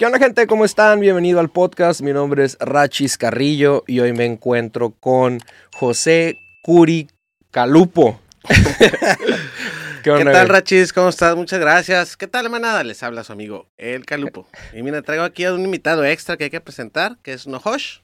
¿Qué 0.00 0.06
onda 0.06 0.18
gente? 0.18 0.46
¿Cómo 0.46 0.64
están? 0.64 0.98
Bienvenido 0.98 1.40
al 1.40 1.50
podcast. 1.50 2.00
Mi 2.00 2.14
nombre 2.14 2.42
es 2.42 2.56
Rachis 2.58 3.18
Carrillo 3.18 3.84
y 3.86 4.00
hoy 4.00 4.14
me 4.14 4.24
encuentro 4.24 4.92
con 4.98 5.40
José 5.74 6.38
Curi 6.62 7.10
Calupo. 7.50 8.18
¿Qué, 10.02 10.24
tal, 10.24 10.48
Rachis? 10.48 10.94
¿Cómo 10.94 11.10
estás? 11.10 11.36
Muchas 11.36 11.60
gracias. 11.60 12.16
¿Qué 12.16 12.26
tal, 12.26 12.48
manada? 12.48 12.82
Les 12.82 13.02
habla 13.02 13.24
su 13.24 13.32
amigo, 13.34 13.68
El 13.76 14.06
Calupo. 14.06 14.48
Y 14.72 14.82
mira, 14.82 15.02
traigo 15.02 15.22
aquí 15.22 15.44
a 15.44 15.52
un 15.52 15.66
invitado 15.66 16.02
extra 16.02 16.38
que 16.38 16.44
hay 16.44 16.50
que 16.50 16.62
presentar, 16.62 17.18
que 17.22 17.34
es 17.34 17.46
Nohosh. 17.46 17.98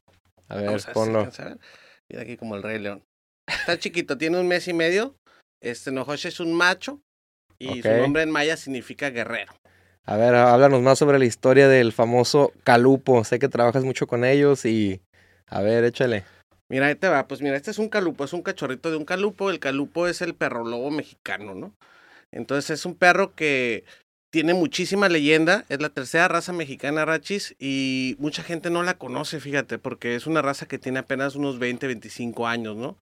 A 0.51 0.57
ver, 0.57 0.79
ponlo. 0.93 1.27
Mira 2.11 2.23
aquí 2.23 2.37
como 2.37 2.57
el 2.57 2.63
Rey 2.63 2.79
León. 2.79 3.05
Está 3.49 3.79
chiquito, 3.79 4.19
tiene 4.19 4.39
un 4.39 4.47
mes 4.47 4.69
y 4.69 4.75
medio. 4.75 5.17
Este 5.63 5.93
Nohosh 5.93 6.27
es 6.27 6.41
un 6.41 6.53
macho 6.53 7.01
y 7.59 7.81
su 7.81 7.89
nombre 7.89 8.21
en 8.21 8.31
maya 8.31 8.59
significa 8.59 9.09
guerrero. 9.09 9.55
A 10.09 10.17
ver, 10.17 10.37
háblanos 10.37 10.83
más 10.83 11.01
sobre 11.01 11.19
la 11.19 11.25
historia 11.25 11.67
del 11.67 11.93
famoso 11.93 12.53
Calupo. 12.63 13.25
Sé 13.25 13.41
que 13.41 13.49
trabajas 13.49 13.83
mucho 13.83 14.07
con 14.07 14.25
ellos 14.25 14.65
y... 14.65 15.01
A 15.49 15.63
ver, 15.63 15.83
échale. 15.83 16.25
Mira, 16.69 16.87
ahí 16.87 16.95
te 16.95 17.09
va. 17.09 17.27
Pues 17.27 17.43
mira, 17.43 17.57
este 17.57 17.73
es 17.73 17.79
un 17.79 17.89
calupo, 17.89 18.25
es 18.25 18.33
un 18.33 18.43
cachorrito 18.43 18.91
de 18.91 18.97
un 18.97 19.05
calupo. 19.05 19.51
El 19.51 19.59
calupo 19.59 20.07
es 20.07 20.23
el 20.23 20.35
perro 20.35 20.65
lobo 20.65 20.93
mexicano, 20.93 21.57
¿no? 21.57 21.75
Entonces 22.31 22.71
es 22.71 22.87
un 22.87 22.95
perro 22.95 23.35
que 23.35 23.85
tiene 24.31 24.55
muchísima 24.55 25.09
leyenda. 25.09 25.65
Es 25.69 25.81
la 25.81 25.89
tercera 25.89 26.29
raza 26.29 26.53
mexicana 26.53 27.05
rachis 27.05 27.57
y 27.59 28.15
mucha 28.21 28.45
gente 28.45 28.71
no 28.71 28.85
la 28.85 28.99
conoce, 28.99 29.41
fíjate, 29.41 29.79
porque 29.79 30.15
es 30.15 30.29
una 30.29 30.41
raza 30.41 30.67
que 30.67 30.79
tiene 30.79 31.01
apenas 31.01 31.35
unos 31.35 31.59
20, 31.59 31.85
25 31.89 32.47
años, 32.47 32.77
¿no? 32.77 32.97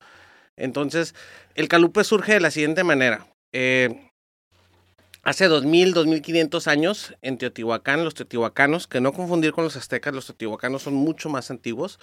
Entonces, 0.56 1.14
el 1.54 1.68
calupo 1.68 2.02
surge 2.02 2.32
de 2.32 2.40
la 2.40 2.50
siguiente 2.50 2.82
manera. 2.82 3.26
Eh, 3.52 4.10
hace 5.24 5.48
2000, 5.48 5.94
2500 5.94 6.68
años 6.68 7.14
en 7.22 7.38
Teotihuacán, 7.38 8.04
los 8.04 8.14
teotihuacanos, 8.14 8.86
que 8.86 9.00
no 9.00 9.12
confundir 9.12 9.52
con 9.52 9.64
los 9.64 9.76
aztecas, 9.76 10.14
los 10.14 10.26
teotihuacanos 10.26 10.82
son 10.82 10.94
mucho 10.94 11.28
más 11.28 11.50
antiguos, 11.50 11.98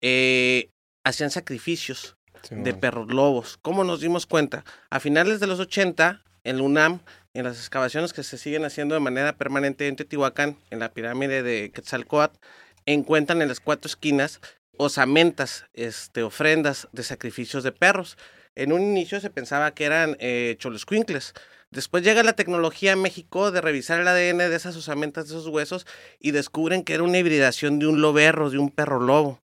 eh, 0.00 0.70
hacían 1.04 1.30
sacrificios 1.30 2.16
de 2.50 2.72
perros 2.72 3.12
lobos. 3.12 3.58
¿Cómo 3.60 3.84
nos 3.84 4.00
dimos 4.00 4.26
cuenta? 4.26 4.64
A 4.88 5.00
finales 5.00 5.40
de 5.40 5.46
los 5.46 5.60
80, 5.60 6.22
en 6.44 6.60
UNAM, 6.60 7.00
en 7.34 7.44
las 7.44 7.58
excavaciones 7.58 8.12
que 8.12 8.22
se 8.22 8.38
siguen 8.38 8.64
haciendo 8.64 8.94
de 8.94 9.00
manera 9.00 9.36
permanente 9.36 9.86
en 9.88 9.96
Teotihuacán, 9.96 10.56
en 10.70 10.78
la 10.78 10.92
pirámide 10.92 11.42
de 11.42 11.70
Quetzalcoatl, 11.70 12.38
encuentran 12.86 13.42
en 13.42 13.48
las 13.48 13.60
cuatro 13.60 13.88
esquinas 13.88 14.40
osamentas, 14.76 15.66
este, 15.74 16.22
ofrendas 16.22 16.88
de 16.92 17.02
sacrificios 17.02 17.62
de 17.62 17.72
perros. 17.72 18.16
En 18.54 18.72
un 18.72 18.80
inicio 18.80 19.20
se 19.20 19.30
pensaba 19.30 19.72
que 19.72 19.84
eran 19.84 20.16
eh, 20.18 20.56
choloscuincles. 20.58 21.34
Después 21.72 22.02
llega 22.02 22.22
la 22.22 22.32
tecnología 22.32 22.94
a 22.94 22.96
México 22.96 23.50
de 23.50 23.60
revisar 23.60 24.00
el 24.00 24.08
ADN 24.08 24.38
de 24.38 24.56
esas 24.56 24.76
osamentas, 24.76 25.28
de 25.28 25.36
esos 25.36 25.46
huesos, 25.46 25.86
y 26.18 26.32
descubren 26.32 26.82
que 26.82 26.94
era 26.94 27.04
una 27.04 27.18
hibridación 27.18 27.78
de 27.78 27.86
un 27.86 28.00
loberro, 28.00 28.50
de 28.50 28.58
un 28.58 28.70
perro 28.70 29.00
lobo 29.00 29.40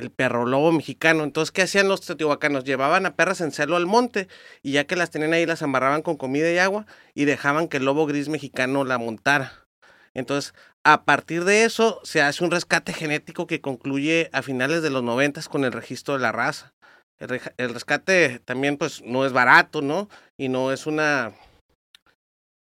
el 0.00 0.10
perro 0.10 0.46
lobo 0.46 0.72
mexicano. 0.72 1.24
Entonces, 1.24 1.52
¿qué 1.52 1.62
hacían 1.62 1.88
los 1.88 2.00
teotihuacanos? 2.00 2.64
Llevaban 2.64 3.06
a 3.06 3.14
perras 3.14 3.40
en 3.40 3.52
celo 3.52 3.76
al 3.76 3.86
monte 3.86 4.28
y 4.62 4.72
ya 4.72 4.84
que 4.84 4.96
las 4.96 5.10
tenían 5.10 5.32
ahí, 5.32 5.46
las 5.46 5.62
amarraban 5.62 6.02
con 6.02 6.16
comida 6.16 6.50
y 6.50 6.58
agua 6.58 6.86
y 7.14 7.26
dejaban 7.26 7.68
que 7.68 7.76
el 7.76 7.84
lobo 7.84 8.06
gris 8.06 8.28
mexicano 8.28 8.84
la 8.84 8.98
montara. 8.98 9.66
Entonces, 10.14 10.54
a 10.82 11.04
partir 11.04 11.44
de 11.44 11.64
eso, 11.64 12.00
se 12.02 12.22
hace 12.22 12.42
un 12.42 12.50
rescate 12.50 12.92
genético 12.92 13.46
que 13.46 13.60
concluye 13.60 14.30
a 14.32 14.42
finales 14.42 14.82
de 14.82 14.90
los 14.90 15.02
noventas 15.02 15.48
con 15.48 15.64
el 15.64 15.72
registro 15.72 16.14
de 16.14 16.20
la 16.20 16.32
raza. 16.32 16.72
El, 17.18 17.40
el 17.58 17.74
rescate 17.74 18.40
también, 18.40 18.78
pues, 18.78 19.02
no 19.02 19.26
es 19.26 19.32
barato, 19.32 19.82
¿no? 19.82 20.08
Y 20.38 20.48
no 20.48 20.72
es 20.72 20.86
una 20.86 21.32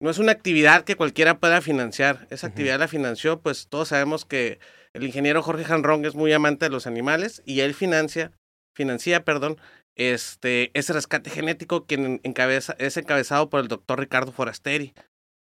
no 0.02 0.10
es 0.10 0.18
una 0.18 0.32
actividad 0.32 0.82
que 0.82 0.96
cualquiera 0.96 1.38
pueda 1.38 1.60
financiar. 1.60 2.26
Esa 2.30 2.48
actividad 2.48 2.80
la 2.80 2.88
financió, 2.88 3.40
pues 3.40 3.68
todos 3.68 3.88
sabemos 3.88 4.24
que 4.24 4.58
el 4.94 5.04
ingeniero 5.04 5.44
Jorge 5.44 5.64
Janrong 5.64 6.04
es 6.04 6.16
muy 6.16 6.32
amante 6.32 6.64
de 6.64 6.70
los 6.70 6.88
animales 6.88 7.40
y 7.46 7.60
él 7.60 7.72
financia, 7.72 8.32
financia, 8.74 9.24
perdón, 9.24 9.58
este, 9.94 10.72
ese 10.74 10.92
rescate 10.92 11.30
genético 11.30 11.86
que 11.86 12.18
encabeza, 12.24 12.74
es 12.80 12.96
encabezado 12.96 13.48
por 13.48 13.60
el 13.60 13.68
doctor 13.68 14.00
Ricardo 14.00 14.32
Forasteri, 14.32 14.92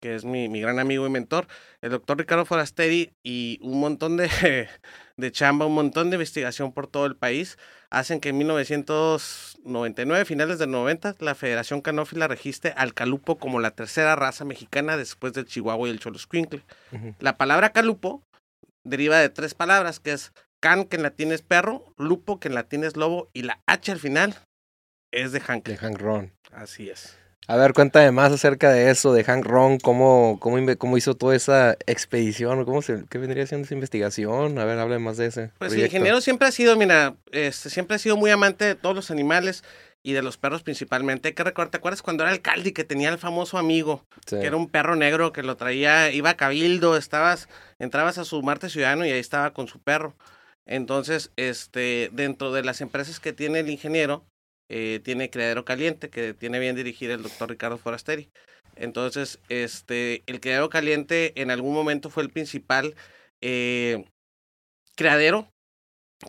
que 0.01 0.15
es 0.15 0.25
mi, 0.25 0.49
mi, 0.49 0.61
gran 0.61 0.79
amigo 0.79 1.05
y 1.09 1.11
mentor. 1.11 1.49
El 1.81 1.91
doctor 1.91 2.17
Ricardo 2.17 2.45
Forasteri 2.45 3.15
y 3.25 3.59
un 3.63 3.81
montón 3.81 4.17
de, 4.17 4.31
de 5.17 5.33
chamba, 5.33 5.67
un 5.67 5.75
montón 5.75 6.11
de 6.11 6.17
investigación 6.17 6.73
por 6.73 6.87
todo 6.87 7.07
el 7.07 7.17
país 7.17 7.59
hacen 7.91 8.21
que 8.21 8.31
en 8.31 8.39
1999, 8.39 10.25
finales 10.25 10.59
del 10.59 10.71
90, 10.71 11.17
la 11.21 11.35
Federación 11.35 11.81
Canófila 11.81 12.29
registre 12.29 12.73
al 12.77 12.95
calupo 12.95 13.39
como 13.39 13.61
la 13.61 13.71
tercera 13.71 14.17
raza 14.17 14.45
mexicana 14.45 14.97
después 14.97 15.33
del 15.33 15.47
chihuahua 15.47 15.89
y 15.89 15.93
el 15.93 16.01
choloscuincle. 16.01 16.63
La 17.21 17.37
palabra 17.37 17.71
calupo 17.73 18.23
deriva 18.85 19.19
de 19.19 19.29
tres 19.29 19.55
palabras, 19.55 20.01
que 20.01 20.13
es 20.13 20.33
can, 20.61 20.85
que 20.85 20.97
en 20.97 21.03
latín 21.03 21.33
es 21.33 21.43
perro, 21.43 21.85
lupo, 21.97 22.41
que 22.41 22.49
en 22.49 22.55
latín 22.55 22.85
es 22.85 22.97
lobo, 22.97 23.29
y 23.33 23.43
la 23.43 23.61
H 23.67 23.93
al 23.93 23.99
final 23.99 24.37
es 25.13 25.33
de 25.33 25.41
Hank. 25.41 25.67
De 25.67 25.77
Hank 25.77 25.99
Ron. 25.99 26.33
Así 26.53 26.91
es. 26.91 27.19
A 27.49 27.57
ver, 27.57 27.75
cuéntame 27.75 28.11
más 28.11 28.33
acerca 28.33 28.73
de 28.73 28.91
eso, 28.91 29.13
de 29.13 29.23
Hank 29.23 29.45
Ron, 29.45 29.79
cómo, 29.79 30.39
cómo, 30.41 30.59
cómo 30.79 30.97
hizo 30.97 31.15
toda 31.15 31.37
esa 31.37 31.77
expedición, 31.87 32.65
cómo 32.65 32.83
se, 32.83 33.05
qué 33.09 33.19
vendría 33.19 33.47
siendo 33.47 33.67
esa 33.67 33.75
investigación. 33.75 34.59
A 34.59 34.65
ver, 34.65 34.79
hable 34.81 34.99
más 34.99 35.17
de 35.17 35.27
ese. 35.27 35.51
Pues 35.59 35.73
el 35.73 35.85
ingeniero 35.85 36.21
siempre 36.21 36.49
ha 36.49 36.51
sido, 36.51 36.77
mira, 36.77 37.15
este, 37.31 37.71
siempre 37.71 37.97
ha 37.97 37.99
sido 38.01 38.17
muy 38.17 38.31
amante 38.31 38.65
de 38.65 38.75
todos 38.75 38.97
los 38.97 39.13
animales 39.13 39.63
y 40.03 40.13
de 40.13 40.23
los 40.23 40.39
perros 40.39 40.65
principalmente. 40.65 41.29
Hay 41.29 41.35
que 41.35 41.45
recordar, 41.45 41.71
¿te 41.71 41.77
acuerdas 41.77 42.03
cuando 42.03 42.25
era 42.25 42.33
alcalde 42.33 42.71
y 42.71 42.73
que 42.73 42.83
tenía 42.83 43.11
el 43.11 43.19
famoso 43.19 43.59
amigo? 43.59 44.05
Que 44.29 44.45
era 44.45 44.57
un 44.57 44.69
perro 44.69 44.97
negro 44.97 45.33
que 45.33 45.45
lo 45.45 45.57
traía, 45.57 46.11
iba 46.11 46.31
a 46.31 46.37
cabildo, 46.37 46.97
estabas, 46.97 47.49
entrabas 47.79 48.19
a 48.19 48.25
su 48.25 48.43
Marte 48.43 48.71
Ciudadano 48.71 49.07
y 49.07 49.13
ahí 49.13 49.21
estaba 49.21 49.53
con 49.53 49.69
su 49.69 49.79
perro. 49.79 50.17
Entonces, 50.65 51.31
este, 51.37 52.11
dentro 52.13 52.53
de 52.53 52.65
las 52.65 52.81
empresas 52.81 53.21
que 53.21 53.33
tiene 53.33 53.61
el 53.61 53.71
ingeniero, 53.71 54.25
eh, 54.69 55.01
tiene 55.05 55.31
Criadero 55.31 55.65
Caliente, 55.65 56.11
que 56.11 56.35
tiene 56.35 56.59
bien 56.59 56.77
dirigir 56.77 57.11
el 57.11 57.23
doctor 57.23 57.51
Ricardo 57.51 57.79
Forasteri. 57.79 58.31
Entonces, 58.75 59.41
este, 59.49 60.23
el 60.27 60.41
Criadero 60.41 60.69
Caliente 60.69 61.41
en 61.41 61.51
algún 61.51 61.75
momento 61.75 62.11
fue 62.11 62.23
el 62.23 62.31
principal 62.31 62.95
eh, 63.41 64.05
criadero 64.97 65.49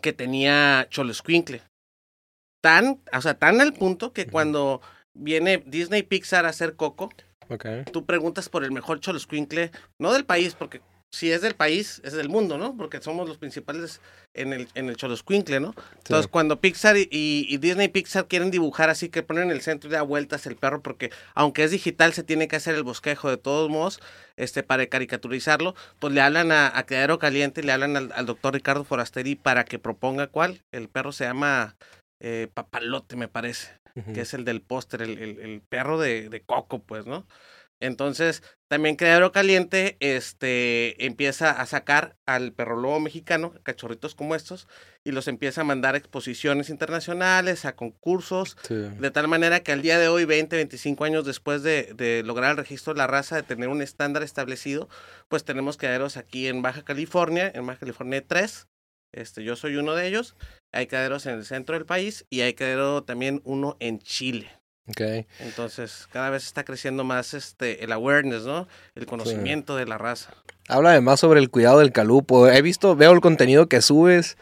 que 0.02 0.12
tenía 0.12 0.86
Choloscuincle. 0.90 1.62
Tan, 2.62 3.02
o 3.12 3.20
sea, 3.20 3.34
tan 3.34 3.60
al 3.60 3.72
punto 3.72 4.12
que 4.12 4.26
cuando 4.26 4.80
viene 5.14 5.62
Disney 5.66 6.02
Pixar 6.02 6.46
a 6.46 6.50
hacer 6.50 6.76
Coco, 6.76 7.10
tú 7.92 8.04
preguntas 8.04 8.48
por 8.48 8.64
el 8.64 8.72
mejor 8.72 9.00
Choloscuincle, 9.00 9.70
no 9.98 10.12
del 10.12 10.24
país, 10.24 10.54
porque 10.54 10.80
si 11.10 11.32
es 11.32 11.40
del 11.40 11.54
país, 11.54 12.02
es 12.04 12.12
del 12.12 12.28
mundo, 12.28 12.58
¿no? 12.58 12.76
Porque 12.76 13.00
somos 13.00 13.26
los 13.26 13.38
principales 13.38 14.00
en 14.34 14.52
el, 14.52 14.68
en 14.74 14.88
el 14.88 14.96
Choloscuincle, 14.96 15.58
¿no? 15.58 15.74
Entonces, 15.96 16.28
cuando 16.28 16.60
Pixar 16.60 16.96
y, 16.98 17.08
y, 17.10 17.56
Disney 17.56 17.88
Pixar 17.88 18.28
quieren 18.28 18.50
dibujar 18.50 18.90
así, 18.90 19.08
que 19.08 19.22
ponen 19.22 19.44
en 19.44 19.50
el 19.50 19.62
centro 19.62 19.88
y 19.88 19.92
da 19.92 20.02
vueltas 20.02 20.46
el 20.46 20.56
perro, 20.56 20.82
porque 20.82 21.10
aunque 21.34 21.64
es 21.64 21.70
digital, 21.70 22.12
se 22.12 22.24
tiene 22.24 22.46
que 22.46 22.56
hacer 22.56 22.74
el 22.74 22.82
bosquejo 22.82 23.30
de 23.30 23.38
todos 23.38 23.70
modos, 23.70 24.00
este, 24.36 24.62
para 24.62 24.86
caricaturizarlo, 24.86 25.74
pues 25.98 26.12
le 26.12 26.20
hablan 26.20 26.52
a, 26.52 26.66
a 26.76 26.84
Caliente, 27.18 27.62
le 27.62 27.72
hablan 27.72 27.96
al, 27.96 28.26
doctor 28.26 28.52
Ricardo 28.52 28.84
Forasteri 28.84 29.34
para 29.34 29.64
que 29.64 29.78
proponga 29.78 30.26
cuál. 30.26 30.62
El 30.72 30.88
perro 30.88 31.12
se 31.12 31.24
llama 31.24 31.76
eh, 32.20 32.48
Papalote, 32.52 33.16
me 33.16 33.28
parece, 33.28 33.78
que 34.12 34.20
es 34.20 34.34
el 34.34 34.44
del 34.44 34.60
póster, 34.60 35.00
el, 35.02 35.18
el, 35.18 35.40
el, 35.40 35.62
perro 35.62 35.98
de, 35.98 36.28
de 36.28 36.42
Coco, 36.42 36.80
pues, 36.80 37.06
¿no? 37.06 37.26
Entonces, 37.80 38.42
también 38.66 38.96
Criadero 38.96 39.30
Caliente 39.32 39.96
este, 40.00 41.06
empieza 41.06 41.50
a 41.50 41.64
sacar 41.66 42.16
al 42.26 42.52
perro 42.52 42.76
lobo 42.76 43.00
mexicano, 43.00 43.54
cachorritos 43.62 44.14
como 44.14 44.34
estos, 44.34 44.66
y 45.04 45.12
los 45.12 45.28
empieza 45.28 45.60
a 45.60 45.64
mandar 45.64 45.94
a 45.94 45.98
exposiciones 45.98 46.70
internacionales, 46.70 47.64
a 47.64 47.76
concursos, 47.76 48.56
de 48.68 49.10
tal 49.10 49.28
manera 49.28 49.60
que 49.60 49.72
al 49.72 49.82
día 49.82 49.98
de 49.98 50.08
hoy, 50.08 50.24
20, 50.24 50.56
25 50.56 51.04
años 51.04 51.24
después 51.24 51.62
de, 51.62 51.94
de, 51.94 52.22
lograr 52.24 52.50
el 52.50 52.56
registro 52.56 52.92
de 52.94 52.98
la 52.98 53.06
raza, 53.06 53.36
de 53.36 53.42
tener 53.42 53.68
un 53.68 53.80
estándar 53.80 54.22
establecido, 54.22 54.88
pues 55.28 55.44
tenemos 55.44 55.76
criaderos 55.76 56.16
aquí 56.16 56.48
en 56.48 56.62
Baja 56.62 56.82
California, 56.82 57.50
en 57.54 57.66
Baja 57.66 57.78
California 57.80 58.22
3, 58.26 58.66
este, 59.12 59.42
yo 59.42 59.56
soy 59.56 59.76
uno 59.76 59.94
de 59.94 60.06
ellos, 60.06 60.36
hay 60.72 60.86
criaderos 60.86 61.26
en 61.26 61.34
el 61.34 61.44
centro 61.44 61.74
del 61.74 61.86
país 61.86 62.26
y 62.28 62.42
hay 62.42 62.54
criadero 62.54 63.04
también 63.04 63.40
uno 63.44 63.76
en 63.80 63.98
Chile. 64.00 64.50
Okay. 64.90 65.26
Entonces, 65.40 66.08
cada 66.12 66.30
vez 66.30 66.44
está 66.44 66.64
creciendo 66.64 67.04
más 67.04 67.34
este 67.34 67.84
el 67.84 67.92
awareness, 67.92 68.44
¿no? 68.44 68.68
El 68.94 69.06
conocimiento 69.06 69.76
de 69.76 69.86
la 69.86 69.98
raza. 69.98 70.32
Habla 70.68 70.90
además 70.90 71.20
sobre 71.20 71.40
el 71.40 71.50
cuidado 71.50 71.80
del 71.80 71.92
calupo. 71.92 72.48
He 72.48 72.62
visto, 72.62 72.96
veo 72.96 73.12
el 73.12 73.20
contenido 73.20 73.68
que 73.68 73.82
subes. 73.82 74.36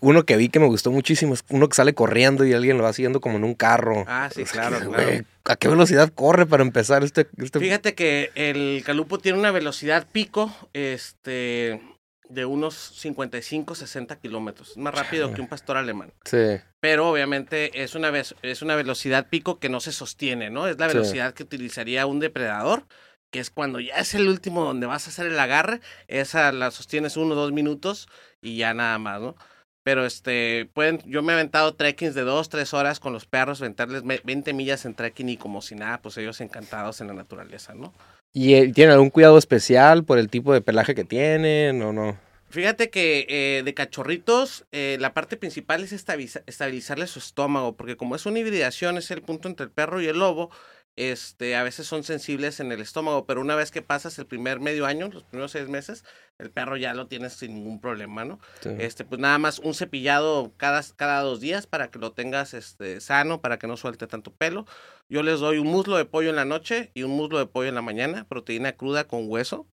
Uno 0.00 0.24
que 0.24 0.36
vi 0.36 0.48
que 0.48 0.60
me 0.60 0.66
gustó 0.66 0.92
muchísimo 0.92 1.34
es 1.34 1.44
uno 1.48 1.68
que 1.68 1.74
sale 1.74 1.92
corriendo 1.92 2.44
y 2.44 2.52
alguien 2.52 2.78
lo 2.78 2.84
va 2.84 2.92
siguiendo 2.92 3.20
como 3.20 3.36
en 3.36 3.44
un 3.44 3.54
carro. 3.54 4.04
Ah, 4.06 4.30
sí, 4.32 4.44
claro, 4.44 4.78
claro. 4.78 5.24
¿A 5.44 5.56
qué 5.56 5.66
velocidad 5.68 6.12
corre 6.14 6.46
para 6.46 6.62
empezar 6.62 7.02
este, 7.02 7.26
este, 7.38 7.58
Fíjate 7.58 7.94
que 7.94 8.30
el 8.34 8.82
calupo 8.84 9.18
tiene 9.18 9.38
una 9.38 9.50
velocidad 9.50 10.06
pico, 10.12 10.54
este, 10.72 11.80
de 12.28 12.44
unos 12.44 12.74
55, 12.74 13.74
60 13.74 14.16
kilómetros. 14.20 14.76
Más 14.76 14.94
rápido 14.94 15.32
que 15.32 15.40
un 15.40 15.48
pastor 15.48 15.76
alemán. 15.76 16.12
Sí. 16.24 16.60
Pero 16.80 17.10
obviamente 17.10 17.82
es 17.82 17.94
una, 17.94 18.12
es 18.42 18.62
una 18.62 18.76
velocidad 18.76 19.28
pico 19.28 19.58
que 19.58 19.68
no 19.68 19.80
se 19.80 19.92
sostiene, 19.92 20.50
¿no? 20.50 20.68
Es 20.68 20.78
la 20.78 20.86
velocidad 20.86 21.34
que 21.34 21.42
utilizaría 21.42 22.06
un 22.06 22.20
depredador 22.20 22.84
que 23.30 23.40
es 23.40 23.50
cuando 23.50 23.80
ya 23.80 23.96
es 23.96 24.14
el 24.14 24.28
último 24.28 24.64
donde 24.64 24.86
vas 24.86 25.06
a 25.06 25.10
hacer 25.10 25.26
el 25.26 25.38
agarre, 25.38 25.80
esa 26.06 26.50
la 26.52 26.70
sostienes 26.70 27.16
uno 27.16 27.34
o 27.34 27.36
dos 27.36 27.52
minutos 27.52 28.08
y 28.40 28.56
ya 28.56 28.74
nada 28.74 28.98
más, 28.98 29.20
¿no? 29.20 29.36
Pero 29.84 30.04
este, 30.04 30.68
pueden, 30.74 30.98
yo 31.06 31.22
me 31.22 31.32
he 31.32 31.34
aventado 31.34 31.74
trekkings 31.74 32.14
de 32.14 32.22
dos, 32.22 32.48
tres 32.48 32.74
horas 32.74 33.00
con 33.00 33.12
los 33.12 33.26
perros, 33.26 33.60
aventarles 33.60 34.02
20 34.04 34.52
millas 34.52 34.84
en 34.84 34.94
trekking 34.94 35.30
y 35.30 35.36
como 35.36 35.62
si 35.62 35.74
nada, 35.74 36.02
pues 36.02 36.16
ellos 36.18 36.40
encantados 36.40 37.00
en 37.00 37.06
la 37.06 37.14
naturaleza, 37.14 37.74
¿no? 37.74 37.94
¿Y 38.32 38.54
eh, 38.54 38.72
tienen 38.72 38.92
algún 38.92 39.10
cuidado 39.10 39.38
especial 39.38 40.04
por 40.04 40.18
el 40.18 40.28
tipo 40.28 40.52
de 40.52 40.60
pelaje 40.60 40.94
que 40.94 41.04
tienen 41.04 41.82
o 41.82 41.92
no? 41.92 42.18
Fíjate 42.50 42.88
que 42.88 43.26
eh, 43.28 43.62
de 43.62 43.74
cachorritos, 43.74 44.64
eh, 44.72 44.96
la 45.00 45.12
parte 45.12 45.36
principal 45.36 45.84
es 45.84 45.92
estabilizarle 45.92 47.06
su 47.06 47.18
estómago, 47.18 47.76
porque 47.76 47.96
como 47.96 48.16
es 48.16 48.24
una 48.24 48.38
hibridación, 48.38 48.96
es 48.96 49.10
el 49.10 49.20
punto 49.20 49.48
entre 49.48 49.64
el 49.64 49.70
perro 49.70 50.00
y 50.00 50.06
el 50.06 50.18
lobo, 50.18 50.50
este, 50.98 51.54
a 51.54 51.62
veces 51.62 51.86
son 51.86 52.02
sensibles 52.02 52.58
en 52.58 52.72
el 52.72 52.80
estómago, 52.80 53.24
pero 53.24 53.40
una 53.40 53.54
vez 53.54 53.70
que 53.70 53.82
pasas 53.82 54.18
el 54.18 54.26
primer 54.26 54.58
medio 54.58 54.84
año, 54.84 55.08
los 55.08 55.22
primeros 55.22 55.52
seis 55.52 55.68
meses, 55.68 56.04
el 56.38 56.50
perro 56.50 56.76
ya 56.76 56.92
lo 56.92 57.06
tienes 57.06 57.34
sin 57.34 57.54
ningún 57.54 57.80
problema, 57.80 58.24
¿no? 58.24 58.40
Este, 58.64 59.04
pues 59.04 59.20
nada 59.20 59.38
más 59.38 59.60
un 59.60 59.74
cepillado 59.74 60.52
cada, 60.56 60.82
cada 60.96 61.20
dos 61.20 61.38
días 61.38 61.68
para 61.68 61.92
que 61.92 62.00
lo 62.00 62.14
tengas 62.14 62.52
este, 62.52 63.00
sano, 63.00 63.40
para 63.40 63.60
que 63.60 63.68
no 63.68 63.76
suelte 63.76 64.08
tanto 64.08 64.32
pelo. 64.32 64.66
Yo 65.08 65.22
les 65.22 65.38
doy 65.38 65.58
un 65.58 65.68
muslo 65.68 65.96
de 65.96 66.04
pollo 66.04 66.30
en 66.30 66.36
la 66.36 66.44
noche 66.44 66.90
y 66.94 67.04
un 67.04 67.12
muslo 67.12 67.38
de 67.38 67.46
pollo 67.46 67.68
en 67.68 67.76
la 67.76 67.82
mañana, 67.82 68.26
proteína 68.28 68.72
cruda 68.72 69.04
con 69.04 69.30
hueso. 69.30 69.68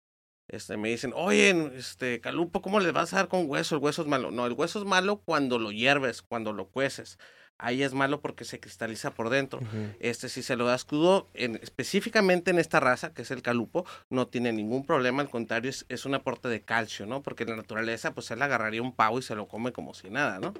Este, 0.49 0.75
me 0.75 0.89
dicen, 0.89 1.13
oye, 1.15 1.51
este, 1.77 2.19
Calupo, 2.19 2.61
¿cómo 2.61 2.81
les 2.81 2.91
vas 2.91 3.13
a 3.13 3.15
dar 3.15 3.27
con 3.29 3.49
hueso? 3.49 3.75
El 3.75 3.81
hueso 3.81 4.01
es 4.01 4.09
malo. 4.09 4.29
No, 4.29 4.45
el 4.45 4.51
hueso 4.51 4.79
es 4.79 4.85
malo 4.85 5.21
cuando 5.23 5.57
lo 5.57 5.71
hierves, 5.71 6.21
cuando 6.21 6.51
lo 6.51 6.67
cueces 6.67 7.17
ahí 7.57 7.83
es 7.83 7.93
malo 7.93 8.19
porque 8.19 8.45
se 8.45 8.59
cristaliza 8.59 9.11
por 9.11 9.29
dentro. 9.29 9.59
Este, 9.99 10.29
si 10.29 10.43
se 10.43 10.55
lo 10.55 10.65
das 10.65 10.85
crudo, 10.85 11.29
en, 11.33 11.55
específicamente 11.61 12.51
en 12.51 12.59
esta 12.59 12.79
raza, 12.79 13.13
que 13.13 13.21
es 13.21 13.31
el 13.31 13.41
calupo, 13.41 13.85
no 14.09 14.27
tiene 14.27 14.51
ningún 14.51 14.85
problema, 14.85 15.21
al 15.21 15.29
contrario, 15.29 15.71
es, 15.71 16.05
un 16.05 16.15
aporte 16.15 16.49
de 16.49 16.61
calcio, 16.61 17.05
¿no? 17.05 17.21
Porque 17.21 17.43
en 17.43 17.51
la 17.51 17.55
naturaleza, 17.55 18.13
pues 18.13 18.29
él 18.31 18.41
agarraría 18.41 18.81
un 18.81 18.93
pavo 18.93 19.19
y 19.19 19.21
se 19.21 19.35
lo 19.35 19.47
come 19.47 19.71
como 19.71 19.93
si 19.93 20.09
nada, 20.09 20.39
¿no? 20.39 20.53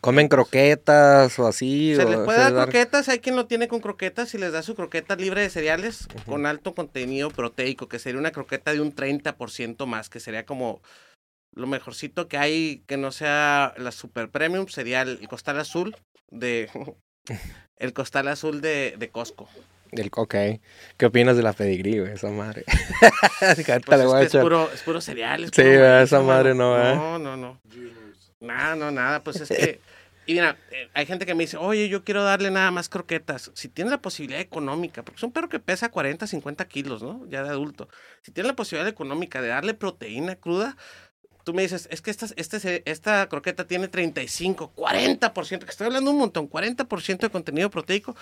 ¿Comen 0.00 0.28
croquetas 0.28 1.36
o 1.40 1.46
así? 1.48 1.96
Se 1.96 2.04
les 2.04 2.18
puede 2.20 2.38
dar 2.38 2.52
croquetas, 2.52 3.08
hay 3.08 3.18
quien 3.18 3.34
lo 3.34 3.46
tiene 3.46 3.66
con 3.66 3.80
croquetas 3.80 4.32
y 4.32 4.38
les 4.38 4.52
da 4.52 4.62
su 4.62 4.76
croqueta 4.76 5.16
libre 5.16 5.40
de 5.40 5.50
cereales 5.50 6.06
con 6.24 6.46
alto 6.46 6.72
contenido 6.72 7.30
proteico, 7.30 7.88
que 7.88 7.98
sería 7.98 8.20
una 8.20 8.30
croqueta 8.30 8.72
de 8.72 8.80
un 8.80 8.94
30% 8.94 9.86
más, 9.86 10.08
que 10.08 10.20
sería 10.20 10.46
como 10.46 10.80
lo 11.58 11.66
mejorcito 11.66 12.28
que 12.28 12.38
hay 12.38 12.82
que 12.86 12.96
no 12.96 13.12
sea 13.12 13.74
la 13.76 13.92
super 13.92 14.30
premium, 14.30 14.68
sería 14.68 15.02
el 15.02 15.28
costal 15.28 15.58
azul, 15.58 15.96
de 16.30 16.70
el 17.76 17.92
costal 17.92 18.28
azul 18.28 18.60
de, 18.60 18.94
de 18.98 19.08
Costco. 19.10 19.48
Del, 19.90 20.10
ok. 20.14 20.34
¿Qué 20.98 21.06
opinas 21.06 21.36
de 21.36 21.42
la 21.42 21.54
pedigrí, 21.54 21.98
güey? 21.98 22.12
Esa 22.12 22.30
madre. 22.30 22.64
pues 23.40 23.58
es, 23.58 23.64
que 23.64 24.22
es, 24.24 24.36
puro, 24.36 24.70
es 24.72 24.82
puro 24.82 25.00
cereal. 25.00 25.50
sí, 25.50 25.62
esa 25.62 26.20
madre 26.20 26.54
no, 26.54 26.78
¿eh? 26.78 26.94
No, 26.94 27.18
no, 27.18 27.36
no. 27.36 27.60
Nada, 28.40 28.76
no, 28.76 28.90
nada. 28.90 29.24
Pues 29.24 29.40
es 29.40 29.48
que. 29.48 29.80
Y 30.28 30.34
mira, 30.34 30.58
eh, 30.70 30.90
hay 30.92 31.06
gente 31.06 31.24
que 31.24 31.34
me 31.34 31.44
dice, 31.44 31.56
oye, 31.56 31.88
yo 31.88 32.04
quiero 32.04 32.22
darle 32.22 32.50
nada 32.50 32.70
más 32.70 32.90
croquetas. 32.90 33.50
Si 33.54 33.66
tiene 33.66 33.90
la 33.90 34.02
posibilidad 34.02 34.42
económica, 34.42 35.02
porque 35.02 35.16
es 35.16 35.22
un 35.22 35.32
perro 35.32 35.48
que 35.48 35.58
pesa 35.58 35.88
40, 35.88 36.26
50 36.26 36.68
kilos, 36.68 37.02
¿no? 37.02 37.26
Ya 37.30 37.42
de 37.42 37.48
adulto. 37.48 37.88
Si 38.20 38.30
tiene 38.30 38.48
la 38.48 38.54
posibilidad 38.54 38.86
económica 38.86 39.40
de 39.40 39.48
darle 39.48 39.72
proteína 39.72 40.36
cruda, 40.36 40.76
tú 41.48 41.54
me 41.54 41.62
dices, 41.62 41.88
es 41.90 42.02
que 42.02 42.10
esta, 42.10 42.26
este, 42.36 42.82
esta 42.84 43.26
croqueta 43.26 43.66
tiene 43.66 43.88
35, 43.88 44.72
40%, 44.76 45.60
que 45.60 45.70
estoy 45.70 45.86
hablando 45.86 46.10
un 46.10 46.18
montón, 46.18 46.46
40% 46.46 47.20
de 47.20 47.30
contenido 47.30 47.70
proteico, 47.70 48.14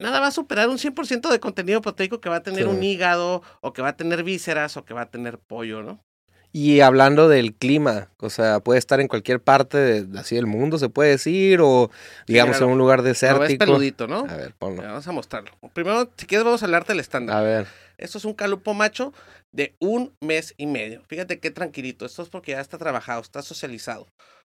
nada 0.00 0.18
va 0.18 0.26
a 0.26 0.30
superar 0.32 0.68
un 0.68 0.78
100% 0.78 1.30
de 1.30 1.38
contenido 1.38 1.80
proteico 1.80 2.20
que 2.20 2.28
va 2.28 2.36
a 2.36 2.42
tener 2.42 2.66
un 2.66 2.82
hígado, 2.82 3.40
o 3.60 3.72
que 3.72 3.82
va 3.82 3.90
a 3.90 3.96
tener 3.96 4.24
vísceras, 4.24 4.76
o 4.76 4.84
que 4.84 4.94
va 4.94 5.02
a 5.02 5.10
tener 5.10 5.38
pollo, 5.38 5.84
¿no? 5.84 6.02
Y 6.50 6.80
hablando 6.80 7.28
del 7.28 7.54
clima, 7.54 8.10
o 8.16 8.30
sea, 8.30 8.58
puede 8.58 8.80
estar 8.80 9.00
en 9.00 9.06
cualquier 9.06 9.40
parte 9.40 9.78
de, 9.78 10.18
así 10.18 10.34
del 10.34 10.46
mundo, 10.46 10.76
se 10.76 10.88
puede 10.88 11.10
decir, 11.10 11.60
o 11.62 11.88
digamos 12.26 12.60
en 12.60 12.66
un 12.66 12.78
lugar 12.78 13.02
desértico. 13.02 13.44
es 13.44 13.58
peludito, 13.58 14.08
¿no? 14.08 14.26
A 14.28 14.36
ver, 14.36 14.54
ponlo. 14.58 14.82
Vamos 14.82 15.06
a 15.06 15.12
mostrarlo. 15.12 15.52
Primero, 15.72 16.10
si 16.16 16.26
quieres, 16.26 16.44
vamos 16.44 16.62
a 16.62 16.66
hablarte 16.66 16.92
del 16.92 17.00
estándar. 17.00 17.36
A 17.36 17.42
ver. 17.42 17.68
Esto 17.96 18.18
es 18.18 18.24
un 18.24 18.34
calupo 18.34 18.74
macho 18.74 19.12
de 19.54 19.74
un 19.78 20.14
mes 20.20 20.54
y 20.56 20.66
medio. 20.66 21.02
Fíjate 21.06 21.38
qué 21.38 21.50
tranquilito. 21.50 22.06
Esto 22.06 22.22
es 22.22 22.28
porque 22.28 22.52
ya 22.52 22.60
está 22.60 22.78
trabajado, 22.78 23.20
está 23.20 23.42
socializado. 23.42 24.08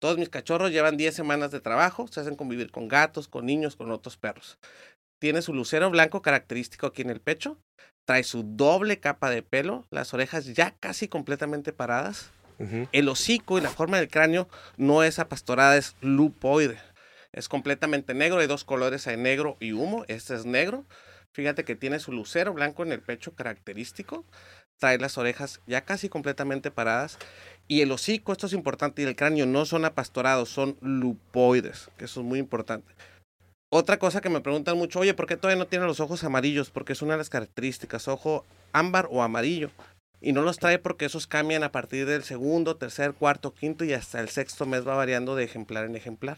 Todos 0.01 0.17
mis 0.17 0.29
cachorros 0.29 0.71
llevan 0.71 0.97
10 0.97 1.15
semanas 1.15 1.51
de 1.51 1.61
trabajo, 1.61 2.07
se 2.07 2.19
hacen 2.19 2.35
convivir 2.35 2.71
con 2.71 2.87
gatos, 2.87 3.27
con 3.27 3.45
niños, 3.45 3.75
con 3.75 3.91
otros 3.91 4.17
perros. 4.17 4.57
Tiene 5.21 5.41
su 5.41 5.53
lucero 5.53 5.89
blanco 5.89 6.21
característico 6.21 6.87
aquí 6.87 7.01
en 7.01 7.09
el 7.09 7.21
pecho. 7.21 7.57
Trae 8.05 8.23
su 8.23 8.43
doble 8.43 8.99
capa 8.99 9.29
de 9.29 9.41
pelo, 9.41 9.85
las 9.89 10.13
orejas 10.13 10.45
ya 10.53 10.75
casi 10.79 11.07
completamente 11.07 11.73
paradas. 11.73 12.31
El 12.93 13.09
hocico 13.09 13.57
y 13.57 13.61
la 13.61 13.69
forma 13.69 13.97
del 13.97 14.07
cráneo 14.07 14.47
no 14.77 15.03
es 15.03 15.19
apastorada, 15.19 15.75
es 15.75 15.95
lupoide. 15.99 16.77
Es 17.33 17.49
completamente 17.49 18.13
negro, 18.13 18.39
hay 18.39 18.47
dos 18.47 18.63
colores, 18.63 19.07
hay 19.07 19.17
negro 19.17 19.57
y 19.59 19.73
humo. 19.73 20.05
Este 20.07 20.35
es 20.35 20.45
negro. 20.45 20.85
Fíjate 21.33 21.65
que 21.65 21.75
tiene 21.75 21.99
su 21.99 22.13
lucero 22.13 22.53
blanco 22.53 22.83
en 22.83 22.93
el 22.93 23.01
pecho 23.01 23.35
característico 23.35 24.23
trae 24.79 24.97
las 24.97 25.17
orejas 25.17 25.61
ya 25.67 25.81
casi 25.81 26.09
completamente 26.09 26.71
paradas 26.71 27.17
y 27.67 27.81
el 27.81 27.91
hocico, 27.91 28.31
esto 28.31 28.45
es 28.45 28.53
importante, 28.53 29.01
y 29.01 29.05
el 29.05 29.15
cráneo 29.15 29.45
no 29.45 29.65
son 29.65 29.85
apastorados, 29.85 30.49
son 30.49 30.77
lupoides, 30.81 31.89
que 31.97 32.05
eso 32.05 32.19
es 32.19 32.25
muy 32.25 32.37
importante. 32.37 32.93
Otra 33.71 33.97
cosa 33.97 34.21
que 34.21 34.29
me 34.29 34.41
preguntan 34.41 34.77
mucho, 34.77 34.99
oye, 34.99 35.15
¿por 35.15 35.25
qué 35.25 35.35
todavía 35.35 35.57
no 35.57 35.67
tiene 35.67 35.85
los 35.85 35.99
ojos 35.99 36.23
amarillos? 36.23 36.69
Porque 36.69 36.93
es 36.93 37.01
una 37.01 37.13
de 37.13 37.17
las 37.17 37.29
características, 37.29 38.07
ojo 38.07 38.45
ámbar 38.71 39.07
o 39.09 39.23
amarillo. 39.23 39.71
Y 40.21 40.31
no 40.31 40.43
los 40.43 40.59
trae 40.59 40.79
porque 40.79 41.05
esos 41.05 41.27
cambian 41.27 41.63
a 41.63 41.71
partir 41.71 42.05
del 42.05 42.23
segundo, 42.23 42.77
tercer, 42.77 43.13
cuarto, 43.13 43.53
quinto 43.53 43.83
y 43.83 43.93
hasta 43.93 44.21
el 44.21 44.29
sexto 44.29 44.65
mes 44.65 44.87
va 44.87 44.95
variando 44.95 45.35
de 45.35 45.43
ejemplar 45.43 45.85
en 45.85 45.95
ejemplar. 45.95 46.37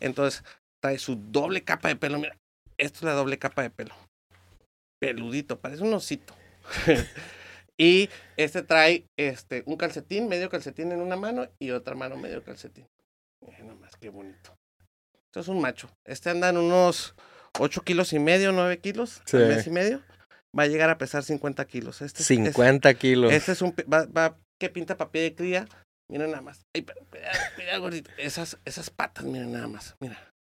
Entonces, 0.00 0.44
trae 0.80 0.98
su 0.98 1.16
doble 1.16 1.62
capa 1.64 1.88
de 1.88 1.96
pelo. 1.96 2.18
Mira, 2.18 2.36
esto 2.78 2.98
es 2.98 3.04
la 3.04 3.12
doble 3.14 3.38
capa 3.38 3.62
de 3.62 3.70
pelo. 3.70 3.94
Peludito, 5.00 5.58
parece 5.58 5.82
un 5.82 5.94
osito. 5.94 6.34
Y 7.76 8.08
este 8.36 8.62
trae 8.62 9.06
este, 9.16 9.64
un 9.66 9.76
calcetín, 9.76 10.28
medio 10.28 10.48
calcetín 10.48 10.92
en 10.92 11.00
una 11.00 11.16
mano 11.16 11.48
y 11.58 11.70
otra 11.70 11.94
mano 11.94 12.16
medio 12.16 12.44
calcetín. 12.44 12.88
Mira 13.40 13.58
nomás, 13.64 13.96
qué 13.96 14.10
bonito. 14.10 14.56
Esto 15.26 15.40
es 15.40 15.48
un 15.48 15.60
macho. 15.60 15.90
Este 16.04 16.30
anda 16.30 16.48
en 16.48 16.58
unos 16.58 17.14
8 17.58 17.82
kilos 17.82 18.12
y 18.12 18.18
medio, 18.18 18.52
9 18.52 18.78
kilos, 18.78 19.22
sí. 19.24 19.36
mes 19.36 19.66
y 19.66 19.70
medio. 19.70 20.02
Va 20.56 20.64
a 20.64 20.66
llegar 20.68 20.88
a 20.88 20.98
pesar 20.98 21.24
50 21.24 21.64
kilos. 21.66 22.00
Este 22.00 22.22
50 22.22 22.94
kilos. 22.94 23.32
Este 23.32 23.52
es 23.52 23.62
un... 23.62 23.74
Va, 23.92 24.06
va, 24.06 24.38
que 24.60 24.70
pinta 24.70 24.96
papel 24.96 25.22
de 25.22 25.34
cría. 25.34 25.68
Mira 26.08 26.26
nada 26.26 26.42
más. 26.42 26.64
Ay, 26.74 26.86
cuidado, 27.56 27.80
gordito. 27.80 28.10
Esas, 28.18 28.58
esas 28.64 28.90
patas, 28.90 29.24
miren 29.24 29.52
nada 29.52 29.66
más. 29.66 29.96
Mira. 29.98 30.33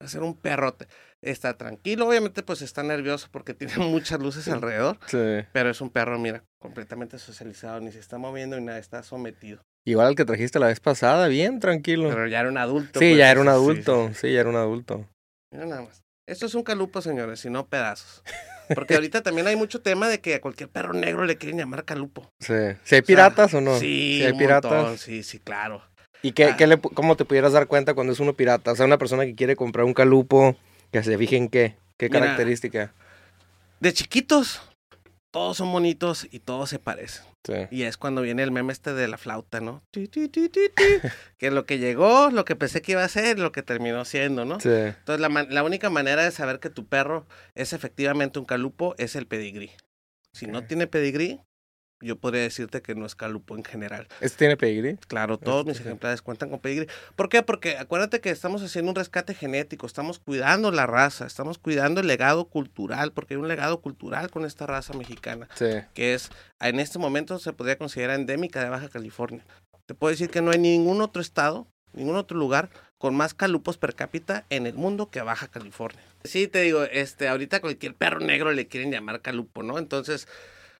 Va 0.00 0.06
a 0.06 0.08
ser 0.08 0.22
un 0.22 0.36
perrote 0.36 0.86
está 1.22 1.56
tranquilo. 1.56 2.08
Obviamente, 2.08 2.42
pues 2.42 2.62
está 2.62 2.82
nervioso 2.82 3.28
porque 3.30 3.54
tiene 3.54 3.76
muchas 3.78 4.20
luces 4.20 4.48
alrededor. 4.48 4.98
Sí. 5.06 5.46
Pero 5.52 5.70
es 5.70 5.80
un 5.80 5.90
perro, 5.90 6.18
mira, 6.18 6.44
completamente 6.60 7.18
socializado, 7.18 7.80
ni 7.80 7.92
se 7.92 8.00
está 8.00 8.18
moviendo 8.18 8.58
ni 8.58 8.66
nada, 8.66 8.78
está 8.78 9.02
sometido. 9.02 9.62
Igual 9.84 10.08
al 10.08 10.14
que 10.16 10.24
trajiste 10.24 10.58
la 10.58 10.66
vez 10.66 10.80
pasada, 10.80 11.28
bien 11.28 11.60
tranquilo. 11.60 12.08
Pero 12.08 12.26
ya 12.26 12.40
era 12.40 12.48
un 12.48 12.58
adulto. 12.58 12.98
Sí, 12.98 13.06
pues, 13.06 13.18
ya 13.18 13.30
era 13.30 13.40
un 13.40 13.48
adulto. 13.48 14.10
Sí, 14.14 14.32
ya 14.32 14.40
era 14.40 14.48
un 14.48 14.56
adulto. 14.56 15.08
Mira 15.52 15.66
nada 15.66 15.82
más. 15.82 16.02
Esto 16.28 16.46
es 16.46 16.54
un 16.56 16.64
calupo, 16.64 17.00
señores, 17.00 17.44
y 17.44 17.50
no 17.50 17.68
pedazos. 17.68 18.24
Porque 18.74 18.94
ahorita 18.94 19.22
también 19.22 19.46
hay 19.46 19.54
mucho 19.54 19.80
tema 19.80 20.08
de 20.08 20.20
que 20.20 20.34
a 20.34 20.40
cualquier 20.40 20.68
perro 20.68 20.92
negro 20.92 21.24
le 21.24 21.36
quieren 21.36 21.56
llamar 21.56 21.84
calupo. 21.84 22.28
Sí. 22.40 22.54
¿Si 22.82 22.96
hay 22.96 23.02
piratas 23.02 23.54
o, 23.54 23.60
no? 23.60 23.78
Sí, 23.78 24.18
¿Si 24.18 24.24
hay 24.24 24.32
piratas. 24.32 25.00
sí, 25.00 25.22
sí, 25.22 25.38
claro. 25.38 25.84
¿Y 26.26 26.32
qué, 26.32 26.44
ah. 26.46 26.56
qué 26.56 26.66
le, 26.66 26.78
cómo 26.78 27.16
te 27.16 27.24
pudieras 27.24 27.52
dar 27.52 27.68
cuenta 27.68 27.94
cuando 27.94 28.12
es 28.12 28.18
uno 28.18 28.34
pirata? 28.34 28.72
O 28.72 28.76
sea, 28.76 28.84
una 28.84 28.98
persona 28.98 29.24
que 29.24 29.36
quiere 29.36 29.54
comprar 29.54 29.86
un 29.86 29.94
calupo 29.94 30.56
que 30.90 31.02
se 31.04 31.16
fijen 31.16 31.48
qué, 31.48 31.76
qué 31.96 32.10
característica. 32.10 32.92
De 33.78 33.92
chiquitos, 33.92 34.60
todos 35.30 35.58
son 35.58 35.70
bonitos 35.70 36.26
y 36.28 36.40
todos 36.40 36.68
se 36.68 36.80
parecen. 36.80 37.24
Y 37.70 37.82
es 37.82 37.96
cuando 37.96 38.22
viene 38.22 38.42
el 38.42 38.50
meme 38.50 38.72
este 38.72 38.92
de 38.92 39.06
la 39.06 39.18
flauta, 39.18 39.60
¿no? 39.60 39.84
que 41.38 41.50
lo 41.52 41.64
que 41.64 41.78
llegó, 41.78 42.30
lo 42.30 42.44
que 42.44 42.56
pensé 42.56 42.82
que 42.82 42.92
iba 42.92 43.04
a 43.04 43.08
ser, 43.08 43.38
lo 43.38 43.52
que 43.52 43.62
terminó 43.62 44.04
siendo, 44.04 44.44
¿no? 44.44 44.54
Entonces 44.54 45.20
la, 45.20 45.28
la, 45.28 45.62
única 45.62 45.90
manera 45.90 46.24
de 46.24 46.32
saber 46.32 46.58
que 46.58 46.70
tu 46.70 46.86
perro 46.86 47.24
es 47.54 47.72
efectivamente 47.72 48.40
un 48.40 48.46
calupo 48.46 48.96
es 48.98 49.14
el 49.14 49.28
pedigrí. 49.28 49.70
Si 50.32 50.46
no 50.46 50.64
tiene 50.64 50.88
pedigrí, 50.88 51.40
yo 52.00 52.16
podría 52.16 52.42
decirte 52.42 52.82
que 52.82 52.94
no 52.94 53.06
es 53.06 53.14
calupo 53.14 53.56
en 53.56 53.64
general. 53.64 54.06
¿Este 54.20 54.38
tiene 54.38 54.56
pedigrí? 54.56 54.96
Claro, 55.08 55.38
todos 55.38 55.64
mis 55.64 55.80
ejemplares 55.80 56.22
cuentan 56.22 56.50
con 56.50 56.60
pedigrí. 56.60 56.86
¿Por 57.14 57.28
qué? 57.28 57.42
Porque 57.42 57.78
acuérdate 57.78 58.20
que 58.20 58.30
estamos 58.30 58.62
haciendo 58.62 58.90
un 58.90 58.96
rescate 58.96 59.34
genético, 59.34 59.86
estamos 59.86 60.18
cuidando 60.18 60.70
la 60.70 60.86
raza, 60.86 61.26
estamos 61.26 61.58
cuidando 61.58 62.00
el 62.00 62.06
legado 62.06 62.46
cultural, 62.46 63.12
porque 63.12 63.34
hay 63.34 63.40
un 63.40 63.48
legado 63.48 63.80
cultural 63.80 64.30
con 64.30 64.44
esta 64.44 64.66
raza 64.66 64.92
mexicana, 64.94 65.48
sí. 65.54 65.70
que 65.94 66.14
es, 66.14 66.30
en 66.60 66.80
este 66.80 66.98
momento 66.98 67.38
se 67.38 67.52
podría 67.52 67.78
considerar 67.78 68.18
endémica 68.18 68.62
de 68.62 68.68
Baja 68.68 68.88
California. 68.88 69.44
Te 69.86 69.94
puedo 69.94 70.10
decir 70.10 70.30
que 70.30 70.42
no 70.42 70.50
hay 70.50 70.58
ningún 70.58 71.00
otro 71.00 71.22
estado 71.22 71.66
ningún 71.96 72.16
otro 72.16 72.38
lugar 72.38 72.70
con 72.98 73.14
más 73.14 73.34
calupos 73.34 73.78
per 73.78 73.94
cápita 73.94 74.44
en 74.50 74.66
el 74.66 74.74
mundo 74.74 75.10
que 75.10 75.20
Baja 75.20 75.48
California. 75.48 76.02
Sí, 76.24 76.46
te 76.46 76.62
digo, 76.62 76.84
este, 76.84 77.28
ahorita 77.28 77.60
cualquier 77.60 77.94
perro 77.94 78.20
negro 78.20 78.52
le 78.52 78.68
quieren 78.68 78.92
llamar 78.92 79.20
calupo, 79.20 79.62
¿no? 79.62 79.78
Entonces, 79.78 80.28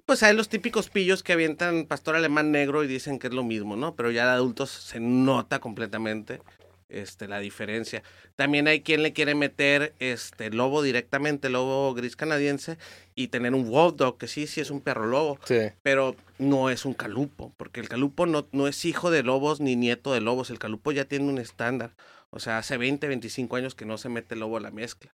pues 0.06 0.22
hay 0.22 0.34
los 0.34 0.48
típicos 0.48 0.88
pillos 0.88 1.22
que 1.22 1.32
avientan 1.32 1.84
pastor 1.84 2.16
alemán 2.16 2.52
negro 2.52 2.84
y 2.84 2.86
dicen 2.86 3.18
que 3.18 3.26
es 3.26 3.34
lo 3.34 3.42
mismo, 3.44 3.76
¿no? 3.76 3.94
Pero 3.96 4.10
ya 4.10 4.24
de 4.26 4.30
adultos 4.32 4.70
se 4.70 5.00
nota 5.00 5.58
completamente 5.58 6.40
este, 6.88 7.26
la 7.26 7.40
diferencia. 7.40 8.04
También 8.36 8.68
hay 8.68 8.80
quien 8.82 9.02
le 9.02 9.12
quiere 9.12 9.34
meter 9.34 9.94
este 9.98 10.50
lobo 10.50 10.82
directamente, 10.82 11.50
lobo 11.50 11.92
gris 11.94 12.14
canadiense, 12.14 12.78
y 13.16 13.28
tener 13.28 13.54
un 13.54 13.68
wolf 13.68 13.96
dog, 13.96 14.18
que 14.18 14.28
sí, 14.28 14.46
sí 14.46 14.60
es 14.60 14.70
un 14.70 14.80
perro 14.80 15.06
lobo, 15.06 15.38
Sí. 15.44 15.58
pero 15.82 16.14
no 16.38 16.70
es 16.70 16.84
un 16.84 16.94
calupo, 16.94 17.52
porque 17.56 17.80
el 17.80 17.88
calupo 17.88 18.26
no, 18.26 18.46
no 18.52 18.68
es 18.68 18.84
hijo 18.84 19.10
de 19.10 19.24
lobos 19.24 19.58
ni 19.60 19.74
nieto 19.74 20.12
de 20.14 20.20
lobos, 20.20 20.50
el 20.50 20.60
calupo 20.60 20.92
ya 20.92 21.04
tiene 21.06 21.28
un 21.28 21.38
estándar. 21.38 21.96
O 22.30 22.38
sea, 22.38 22.58
hace 22.58 22.76
20, 22.76 23.08
25 23.08 23.56
años 23.56 23.74
que 23.74 23.84
no 23.86 23.98
se 23.98 24.08
mete 24.08 24.36
lobo 24.36 24.56
a 24.56 24.60
la 24.60 24.70
mezcla. 24.70 25.12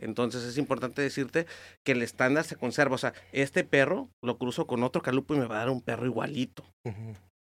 Entonces 0.00 0.44
es 0.44 0.58
importante 0.58 1.02
decirte 1.02 1.46
que 1.84 1.92
el 1.92 2.02
estándar 2.02 2.44
se 2.44 2.56
conserva. 2.56 2.94
O 2.94 2.98
sea, 2.98 3.12
este 3.32 3.64
perro 3.64 4.10
lo 4.22 4.38
cruzo 4.38 4.66
con 4.66 4.82
otro 4.82 5.02
calupo 5.02 5.34
y 5.34 5.38
me 5.38 5.46
va 5.46 5.56
a 5.56 5.60
dar 5.60 5.70
un 5.70 5.82
perro 5.82 6.06
igualito. 6.06 6.64
O 6.84 6.92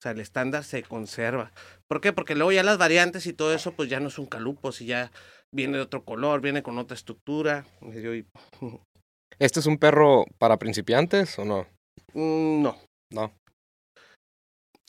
sea, 0.03 0.13
el 0.13 0.21
estándar 0.21 0.65
se 0.65 0.83
conserva. 0.83 1.53
¿Por 1.89 2.01
qué? 2.01 2.13
Porque 2.13 2.35
luego 2.35 2.53
ya 2.53 2.63
las 2.63 2.79
variantes 2.79 3.27
y 3.27 3.33
todo 3.33 3.55
eso, 3.55 3.73
pues 3.73 3.89
ya 3.89 4.01
no 4.01 4.09
es 4.09 4.19
un 4.19 4.27
calupo, 4.27 4.71
si 4.71 4.87
ya 4.87 5.11
viene 5.53 5.77
de 5.79 5.83
otro 5.83 6.05
color, 6.05 6.41
viene 6.41 6.63
con 6.63 6.79
otra 6.79 6.95
estructura. 6.95 7.65
¿Este 9.39 9.61
es 9.61 9.67
un 9.67 9.79
perro 9.79 10.25
para 10.39 10.59
principiantes 10.59 11.39
o 11.39 11.45
no? 11.45 11.67
Mm, 12.13 12.63
No. 12.63 12.77
No. 13.11 13.33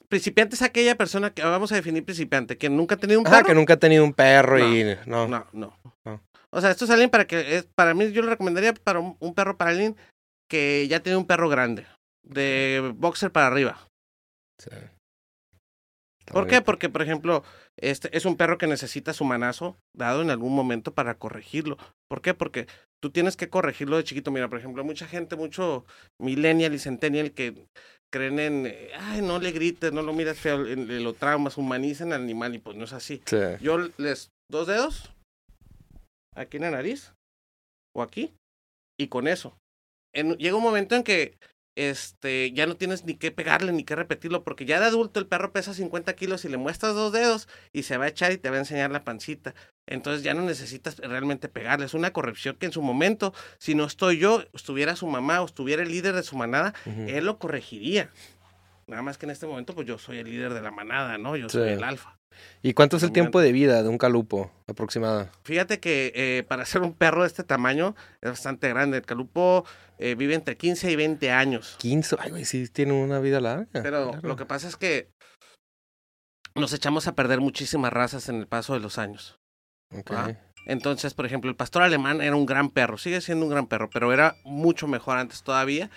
Principiante 0.08 0.56
es 0.56 0.62
aquella 0.62 0.96
persona 0.96 1.32
que 1.34 1.44
vamos 1.44 1.72
a 1.72 1.76
definir 1.76 2.06
principiante, 2.06 2.58
que 2.58 2.70
nunca 2.70 2.96
ha 2.96 2.98
tenido 2.98 3.20
un 3.20 3.26
perro. 3.26 3.46
que 3.46 3.56
nunca 3.56 3.74
ha 3.74 3.78
tenido 3.78 4.04
un 4.04 4.14
perro 4.14 4.60
y 4.60 4.84
no. 5.08 5.28
No, 5.28 5.48
no. 5.52 5.78
No. 6.06 6.22
O 6.56 6.62
sea, 6.62 6.72
esto 6.72 6.86
es 6.86 6.92
alguien 6.92 7.10
para 7.10 7.28
que, 7.28 7.58
es, 7.58 7.68
para 7.76 7.94
mí 7.94 8.14
yo 8.14 8.22
lo 8.22 8.30
recomendaría 8.30 8.74
para 8.74 9.00
un, 9.00 9.18
un 9.20 9.36
perro 9.36 9.58
para 9.58 9.72
alguien 9.72 9.98
que 10.50 10.88
ya 10.88 11.02
tiene 11.02 11.18
un 11.18 11.28
perro 11.28 11.50
grande, 11.50 11.86
de 12.24 12.94
boxer 12.96 13.30
para 13.30 13.48
arriba. 13.48 13.78
Sí. 14.58 14.70
¿Por 16.32 16.48
qué? 16.48 16.62
Porque, 16.62 16.88
por 16.88 17.02
ejemplo, 17.02 17.44
este 17.78 18.16
es 18.16 18.26
un 18.26 18.38
perro 18.38 18.58
que 18.58 18.68
necesita 18.68 19.12
su 19.12 19.26
manazo 19.26 19.78
dado 19.94 20.22
en 20.22 20.30
algún 20.30 20.56
momento 20.56 20.94
para 20.94 21.16
corregirlo. 21.16 21.78
¿Por 22.08 22.22
qué? 22.22 22.34
Porque 22.34 22.68
tú 23.04 23.12
tienes 23.12 23.36
que 23.36 23.50
corregirlo 23.50 23.98
de 23.98 24.06
chiquito. 24.06 24.32
Mira, 24.32 24.48
por 24.48 24.58
ejemplo, 24.58 24.84
mucha 24.86 25.08
gente, 25.08 25.36
mucho 25.36 25.86
millennial 26.20 26.74
y 26.74 26.80
centennial 26.80 27.34
que 27.34 27.68
creen 28.12 28.40
en, 28.40 28.74
ay, 28.98 29.22
no 29.22 29.40
le 29.40 29.52
grites, 29.52 29.92
no 29.92 30.02
lo 30.02 30.14
miras 30.14 30.40
feo, 30.40 30.66
en 30.66 31.04
lo 31.04 31.14
traumas, 31.14 31.58
humanizan 31.58 32.14
al 32.14 32.22
animal 32.22 32.56
y 32.56 32.60
pues 32.60 32.78
no 32.78 32.86
es 32.86 32.94
así. 32.94 33.22
Sí. 33.26 33.38
Yo 33.60 33.78
les 33.98 34.32
dos 34.50 34.68
dedos 34.68 35.15
aquí 36.36 36.58
en 36.58 36.64
la 36.64 36.72
nariz 36.72 37.14
o 37.96 38.02
aquí 38.02 38.34
y 39.00 39.08
con 39.08 39.28
eso. 39.28 39.58
En- 40.14 40.38
llega 40.38 40.56
un 40.56 40.64
momento 40.64 40.96
en 40.96 41.04
que 41.04 41.38
este 41.78 42.52
ya 42.54 42.66
no 42.68 42.78
tienes 42.78 43.04
ni 43.04 43.16
que 43.16 43.32
pegarle 43.32 43.74
ni 43.74 43.84
que 43.84 43.96
repetirlo 43.98 44.44
porque 44.46 44.66
ya 44.66 44.80
de 44.80 44.86
adulto 44.86 45.20
el 45.20 45.28
perro 45.28 45.52
pesa 45.52 45.74
50 45.74 46.14
kilos 46.16 46.46
y 46.46 46.50
le 46.50 46.56
muestras 46.56 46.96
dos 46.96 47.12
dedos 47.12 47.50
y 47.74 47.84
se 47.84 47.98
va 47.98 48.06
a 48.06 48.08
echar 48.08 48.32
y 48.32 48.38
te 48.38 48.50
va 48.50 48.56
a 48.56 48.60
enseñar 48.60 48.92
la 48.92 49.04
pancita. 49.04 49.54
Entonces 49.88 50.24
ya 50.24 50.34
no 50.34 50.42
necesitas 50.44 50.98
realmente 51.00 51.50
pegarle. 51.50 51.86
Es 51.86 51.94
una 51.94 52.14
corrección 52.14 52.56
que 52.56 52.66
en 52.68 52.72
su 52.72 52.82
momento, 52.82 53.34
si 53.60 53.76
no 53.76 53.84
estoy 53.84 54.18
yo, 54.20 54.44
estuviera 54.54 54.96
su 54.96 55.06
mamá 55.08 55.42
o 55.42 55.46
estuviera 55.46 55.84
el 55.84 55.90
líder 55.90 56.16
de 56.16 56.24
su 56.24 56.38
manada, 56.38 56.74
él 56.86 57.26
lo 57.26 57.38
corregiría. 57.40 58.10
Nada 58.88 59.02
más 59.02 59.18
que 59.18 59.26
en 59.26 59.32
este 59.32 59.46
momento, 59.46 59.76
pues 59.76 59.86
yo 59.86 59.98
soy 59.98 60.20
el 60.20 60.30
líder 60.30 60.54
de 60.54 60.62
la 60.62 60.72
manada, 60.72 61.18
¿no? 61.18 61.36
Yo 61.36 61.50
soy 61.50 61.68
Sí. 61.70 61.74
el 61.74 61.84
alfa. 61.84 62.15
¿Y 62.62 62.74
cuánto 62.74 62.98
es 62.98 63.04
el 63.04 63.12
tiempo 63.12 63.40
de 63.40 63.52
vida 63.52 63.84
de 63.84 63.90
un 63.90 63.98
calupo 63.98 64.52
aproximado? 64.68 65.30
Fíjate 65.44 65.80
que 65.80 66.12
eh, 66.16 66.44
para 66.48 66.66
ser 66.66 66.82
un 66.82 66.94
perro 66.94 67.22
de 67.22 67.28
este 67.28 67.44
tamaño 67.44 67.96
es 68.22 68.32
bastante 68.32 68.70
grande. 68.70 68.98
El 68.98 69.06
calupo 69.06 69.66
eh, 70.00 70.16
vive 70.16 70.34
entre 70.34 70.58
15 70.58 70.92
y 70.92 70.96
20 70.96 71.32
años. 71.32 71.76
15. 71.80 72.18
Ay, 72.20 72.32
güey, 72.32 72.46
sí 72.46 72.68
tiene 72.68 72.94
una 72.94 73.20
vida 73.20 73.40
larga. 73.40 73.68
Pero 73.72 74.12
claro. 74.12 74.28
lo 74.28 74.36
que 74.36 74.46
pasa 74.46 74.68
es 74.68 74.76
que 74.76 75.10
nos 76.56 76.74
echamos 76.74 77.08
a 77.08 77.16
perder 77.16 77.42
muchísimas 77.42 77.92
razas 77.92 78.30
en 78.30 78.38
el 78.38 78.48
paso 78.48 78.74
de 78.74 78.80
los 78.80 78.98
años. 78.98 79.40
Entonces, 80.66 81.14
por 81.14 81.26
ejemplo, 81.26 81.50
el 81.50 81.56
pastor 81.56 81.84
alemán 81.84 82.22
era 82.22 82.36
un 82.36 82.46
gran 82.46 82.70
perro, 82.70 82.98
sigue 82.98 83.22
siendo 83.22 83.46
un 83.46 83.52
gran 83.52 83.68
perro, 83.68 83.90
pero 83.92 84.12
era 84.12 84.36
mucho 84.44 84.88
mejor 84.88 85.18
antes 85.18 85.44
todavía. 85.44 85.90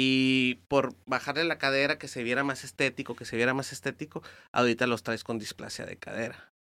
Y 0.00 0.60
por 0.68 0.94
bajarle 1.06 1.42
la 1.42 1.58
cadera, 1.58 1.98
que 1.98 2.06
se 2.06 2.22
viera 2.22 2.44
más 2.44 2.62
estético, 2.62 3.16
que 3.16 3.24
se 3.24 3.34
viera 3.34 3.52
más 3.52 3.72
estético, 3.72 4.22
ahorita 4.52 4.86
los 4.86 5.02
traes 5.02 5.24
con 5.24 5.40
displasia 5.40 5.86
de 5.86 5.96
cadera. 5.96 6.52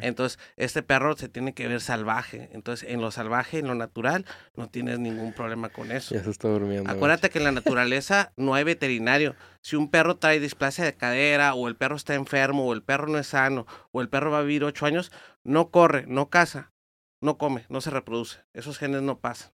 Entonces, 0.00 0.40
este 0.56 0.82
perro 0.82 1.16
se 1.16 1.28
tiene 1.28 1.54
que 1.54 1.68
ver 1.68 1.80
salvaje. 1.80 2.50
Entonces, 2.52 2.90
en 2.90 3.00
lo 3.00 3.12
salvaje, 3.12 3.60
en 3.60 3.68
lo 3.68 3.76
natural, 3.76 4.26
no 4.56 4.68
tienes 4.68 4.98
ningún 4.98 5.32
problema 5.32 5.68
con 5.68 5.92
eso. 5.92 6.12
Ya 6.12 6.24
se 6.24 6.30
está 6.30 6.48
durmiendo. 6.48 6.90
Acuérdate 6.90 7.30
que 7.30 7.38
en 7.38 7.44
la 7.44 7.52
naturaleza 7.52 8.32
no 8.36 8.52
hay 8.52 8.64
veterinario. 8.64 9.36
Si 9.60 9.76
un 9.76 9.88
perro 9.88 10.16
trae 10.16 10.40
displasia 10.40 10.84
de 10.84 10.96
cadera, 10.96 11.54
o 11.54 11.68
el 11.68 11.76
perro 11.76 11.94
está 11.94 12.16
enfermo, 12.16 12.66
o 12.66 12.72
el 12.72 12.82
perro 12.82 13.06
no 13.06 13.18
es 13.18 13.28
sano, 13.28 13.64
o 13.92 14.00
el 14.00 14.08
perro 14.08 14.32
va 14.32 14.40
a 14.40 14.42
vivir 14.42 14.64
ocho 14.64 14.86
años, 14.86 15.12
no 15.44 15.70
corre, 15.70 16.04
no 16.08 16.30
caza, 16.30 16.72
no 17.20 17.38
come, 17.38 17.64
no 17.68 17.80
se 17.80 17.90
reproduce. 17.90 18.40
Esos 18.54 18.76
genes 18.76 19.02
no 19.02 19.20
pasan. 19.20 19.52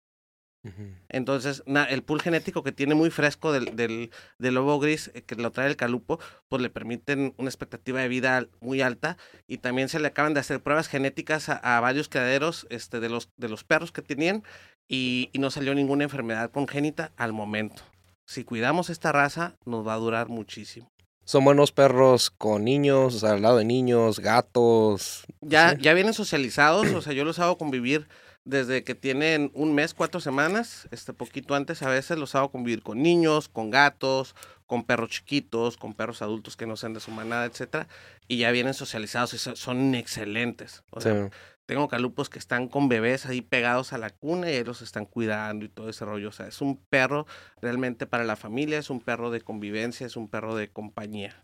Entonces, 1.09 1.63
na- 1.65 1.83
el 1.85 2.03
pool 2.03 2.21
genético 2.21 2.63
que 2.63 2.71
tiene 2.71 2.95
muy 2.95 3.09
fresco 3.09 3.51
del, 3.51 3.75
del, 3.75 4.11
del 4.39 4.53
lobo 4.53 4.79
gris, 4.79 5.11
eh, 5.13 5.21
que 5.21 5.35
lo 5.35 5.51
trae 5.51 5.67
el 5.67 5.75
calupo, 5.75 6.19
pues 6.49 6.61
le 6.61 6.69
permiten 6.69 7.33
una 7.37 7.49
expectativa 7.49 7.99
de 8.01 8.07
vida 8.07 8.47
muy 8.61 8.81
alta. 8.81 9.17
Y 9.47 9.57
también 9.57 9.89
se 9.89 9.99
le 9.99 10.07
acaban 10.07 10.33
de 10.33 10.39
hacer 10.39 10.61
pruebas 10.61 10.87
genéticas 10.87 11.49
a, 11.49 11.55
a 11.77 11.79
varios 11.81 12.09
criaderos 12.09 12.65
este, 12.69 12.99
de, 12.99 13.09
los, 13.09 13.29
de 13.37 13.49
los 13.49 13.63
perros 13.63 13.91
que 13.91 14.01
tenían 14.01 14.43
y, 14.87 15.29
y 15.33 15.39
no 15.39 15.51
salió 15.51 15.75
ninguna 15.75 16.03
enfermedad 16.05 16.51
congénita 16.51 17.11
al 17.17 17.33
momento. 17.33 17.83
Si 18.25 18.43
cuidamos 18.45 18.89
esta 18.89 19.11
raza, 19.11 19.55
nos 19.65 19.85
va 19.85 19.93
a 19.95 19.97
durar 19.97 20.29
muchísimo. 20.29 20.87
Son 21.25 21.45
buenos 21.45 21.71
perros 21.71 22.31
con 22.31 22.65
niños, 22.65 23.15
o 23.15 23.19
sea, 23.19 23.31
al 23.31 23.41
lado 23.41 23.57
de 23.57 23.63
niños, 23.65 24.19
gatos. 24.19 25.23
Ya, 25.41 25.71
Sí. 25.71 25.77
ya 25.81 25.93
vienen 25.93 26.13
socializados, 26.13 26.87
o 26.91 27.01
sea, 27.01 27.13
yo 27.13 27.23
los 27.23 27.39
hago 27.39 27.57
convivir 27.57 28.07
desde 28.45 28.83
que 28.83 28.93
tienen 28.95 29.51
un 29.53 29.73
mes, 29.73 29.93
cuatro 29.93 30.19
semanas, 30.19 30.87
este 30.91 31.13
poquito 31.13 31.55
antes 31.55 31.81
a 31.81 31.89
veces 31.89 32.17
los 32.17 32.35
hago 32.35 32.51
convivir 32.51 32.83
con 32.83 33.01
niños, 33.01 33.47
con 33.47 33.69
gatos, 33.69 34.35
con 34.65 34.83
perros 34.83 35.11
chiquitos, 35.11 35.77
con 35.77 35.93
perros 35.93 36.21
adultos 36.21 36.57
que 36.57 36.65
no 36.67 36.75
sean 36.75 36.93
de 36.93 36.99
su 36.99 37.11
manada, 37.11 37.45
etcétera, 37.45 37.87
y 38.27 38.37
ya 38.37 38.51
vienen 38.51 38.73
socializados 38.73 39.33
y 39.33 39.37
son, 39.37 39.95
excelentes. 39.95 40.83
O 40.91 40.99
sea, 40.99 41.25
Sí. 41.25 41.29
tengo 41.65 41.87
calupos 41.87 42.29
que 42.29 42.39
están 42.39 42.67
con 42.67 42.89
bebés 42.89 43.25
ahí 43.25 43.41
pegados 43.41 43.93
a 43.93 43.97
la 43.97 44.09
cuna 44.09 44.49
y 44.49 44.55
ellos 44.55 44.67
los 44.67 44.81
están 44.81 45.05
cuidando 45.05 45.63
y 45.63 45.69
todo 45.69 45.89
ese 45.89 46.03
rollo. 46.03 46.27
O 46.27 46.33
sea, 46.33 46.47
es 46.47 46.59
un 46.59 46.77
perro 46.89 47.25
realmente 47.61 48.05
para 48.05 48.25
la 48.25 48.35
familia, 48.35 48.77
es 48.77 48.89
un 48.89 48.99
perro 48.99 49.31
de 49.31 49.39
convivencia, 49.39 50.05
es 50.05 50.17
un 50.17 50.27
perro 50.27 50.55
de 50.55 50.69
compañía. 50.69 51.39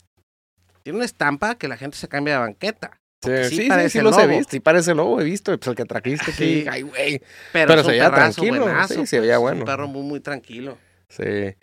Tiene 0.84 0.98
una 0.98 1.06
estampa 1.06 1.56
que 1.56 1.70
la 1.70 1.78
gente 1.78 1.96
se 1.98 2.10
cambia 2.10 2.34
de 2.34 2.40
banqueta. 2.40 3.00
Sí, 3.22 3.32
sí, 3.32 3.44
sí 3.44 3.50
sí, 3.50 3.62
sí, 3.64 3.70
parece 3.70 4.02
los 4.02 4.18
he 4.18 4.28
visto. 4.28 4.52
Sí, 4.52 4.60
parece 4.60 4.96
lobo, 4.96 5.20
he 5.20 5.24
visto. 5.26 5.58
Pues 5.58 5.68
el 5.68 5.76
que 5.76 5.86
trajiste 5.86 6.32
aquí. 6.32 6.62
Sí. 6.62 6.66
Ay, 6.70 6.84
güey. 6.84 7.22
Pero, 7.52 7.84
se 7.84 7.92
veía 7.92 8.10
tranquilo, 8.12 8.62
buenazo, 8.64 8.94
sí, 8.94 9.06
se 9.06 9.18
pues, 9.18 9.22
veía 9.22 9.38
bueno. 9.38 9.60
Un 9.60 9.66
perro 9.66 9.88
muy, 9.88 10.04
muy 10.04 10.20
tranquilo. 10.22 10.78
Sí. 11.10 11.56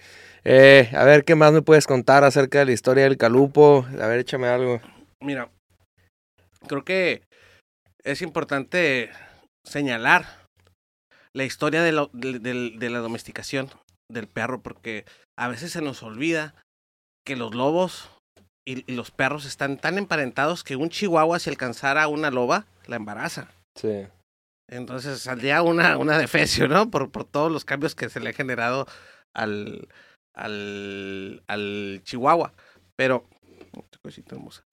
Eh, 0.44 0.90
a 0.92 1.04
ver, 1.04 1.24
¿qué 1.24 1.34
más 1.34 1.52
me 1.52 1.62
puedes 1.62 1.86
contar 1.86 2.24
acerca 2.24 2.58
de 2.60 2.66
la 2.66 2.72
historia 2.72 3.04
del 3.04 3.16
calupo? 3.16 3.86
A 4.00 4.06
ver, 4.06 4.20
échame 4.20 4.48
algo. 4.48 4.80
Mira, 5.20 5.50
creo 6.68 6.84
que 6.84 7.22
es 8.04 8.22
importante 8.22 9.10
señalar 9.64 10.46
la 11.32 11.44
historia 11.44 11.82
de 11.82 11.92
la 11.92 12.98
domesticación 12.98 13.70
del 14.08 14.28
perro, 14.28 14.62
porque 14.62 15.04
a 15.38 15.48
veces 15.48 15.72
se 15.72 15.82
nos 15.82 16.02
olvida 16.02 16.54
que 17.26 17.34
los 17.34 17.54
lobos 17.54 18.08
y, 18.66 18.90
y 18.90 18.94
los 18.94 19.10
perros 19.10 19.46
están 19.46 19.78
tan 19.78 19.96
emparentados 19.96 20.64
que 20.64 20.76
un 20.76 20.90
chihuahua, 20.90 21.38
si 21.38 21.48
alcanzara 21.48 22.02
a 22.02 22.08
una 22.08 22.30
loba, 22.30 22.66
la 22.86 22.96
embaraza. 22.96 23.48
Sí. 23.74 24.06
Entonces 24.68 25.20
saldría 25.20 25.62
una, 25.62 25.96
una 25.96 26.18
¿no? 26.68 26.90
Por, 26.90 27.10
por 27.10 27.24
todos 27.24 27.50
los 27.52 27.64
cambios 27.64 27.94
que 27.94 28.08
se 28.08 28.20
le 28.20 28.30
ha 28.30 28.32
generado 28.32 28.86
al, 29.32 29.88
al, 30.34 31.42
al 31.46 32.00
Chihuahua. 32.02 32.52
Pero, 32.96 33.28
qué 33.90 33.98
cosita 34.02 34.34
hermosa. 34.34 34.64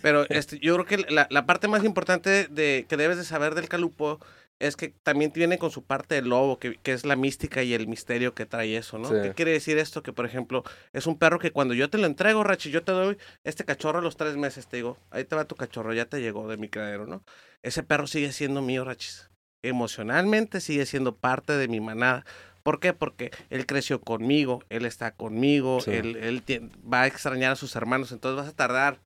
Pero 0.00 0.24
este, 0.30 0.58
yo 0.58 0.74
creo 0.74 0.86
que 0.86 1.12
la, 1.12 1.26
la 1.30 1.44
parte 1.44 1.68
más 1.68 1.84
importante 1.84 2.46
de, 2.48 2.86
que 2.88 2.96
debes 2.96 3.18
de 3.18 3.24
saber 3.24 3.54
del 3.54 3.68
calupo 3.68 4.20
es 4.66 4.76
que 4.76 4.94
también 5.02 5.32
viene 5.34 5.58
con 5.58 5.70
su 5.70 5.82
parte 5.84 6.14
del 6.14 6.28
lobo, 6.28 6.58
que, 6.58 6.76
que 6.76 6.92
es 6.92 7.04
la 7.04 7.16
mística 7.16 7.62
y 7.62 7.74
el 7.74 7.88
misterio 7.88 8.34
que 8.34 8.46
trae 8.46 8.76
eso, 8.76 8.98
¿no? 8.98 9.08
Sí. 9.08 9.14
¿Qué 9.22 9.32
quiere 9.34 9.50
decir 9.52 9.76
esto? 9.78 10.02
Que, 10.02 10.12
por 10.12 10.24
ejemplo, 10.24 10.62
es 10.92 11.06
un 11.06 11.18
perro 11.18 11.38
que 11.38 11.50
cuando 11.50 11.74
yo 11.74 11.90
te 11.90 11.98
lo 11.98 12.06
entrego, 12.06 12.44
Rachi, 12.44 12.70
yo 12.70 12.82
te 12.84 12.92
doy 12.92 13.18
este 13.44 13.64
cachorro 13.64 13.98
a 13.98 14.02
los 14.02 14.16
tres 14.16 14.36
meses, 14.36 14.66
te 14.68 14.76
digo, 14.76 14.98
ahí 15.10 15.24
te 15.24 15.34
va 15.36 15.44
tu 15.44 15.56
cachorro, 15.56 15.92
ya 15.92 16.06
te 16.06 16.20
llegó 16.20 16.48
de 16.48 16.56
mi 16.56 16.68
criadero, 16.68 17.06
¿no? 17.06 17.22
Ese 17.62 17.82
perro 17.82 18.06
sigue 18.06 18.32
siendo 18.32 18.62
mío, 18.62 18.84
Rachis. 18.84 19.28
Emocionalmente 19.62 20.60
sigue 20.60 20.86
siendo 20.86 21.16
parte 21.16 21.52
de 21.56 21.68
mi 21.68 21.80
manada. 21.80 22.24
¿Por 22.62 22.78
qué? 22.78 22.92
Porque 22.92 23.30
él 23.50 23.66
creció 23.66 24.00
conmigo, 24.00 24.62
él 24.68 24.86
está 24.86 25.12
conmigo, 25.14 25.80
Sí. 25.80 25.90
él, 25.90 26.16
él 26.16 26.70
va 26.92 27.02
a 27.02 27.06
extrañar 27.08 27.52
a 27.52 27.56
sus 27.56 27.74
hermanos, 27.74 28.12
entonces 28.12 28.36
vas 28.44 28.52
a 28.52 28.56
tardar 28.56 29.00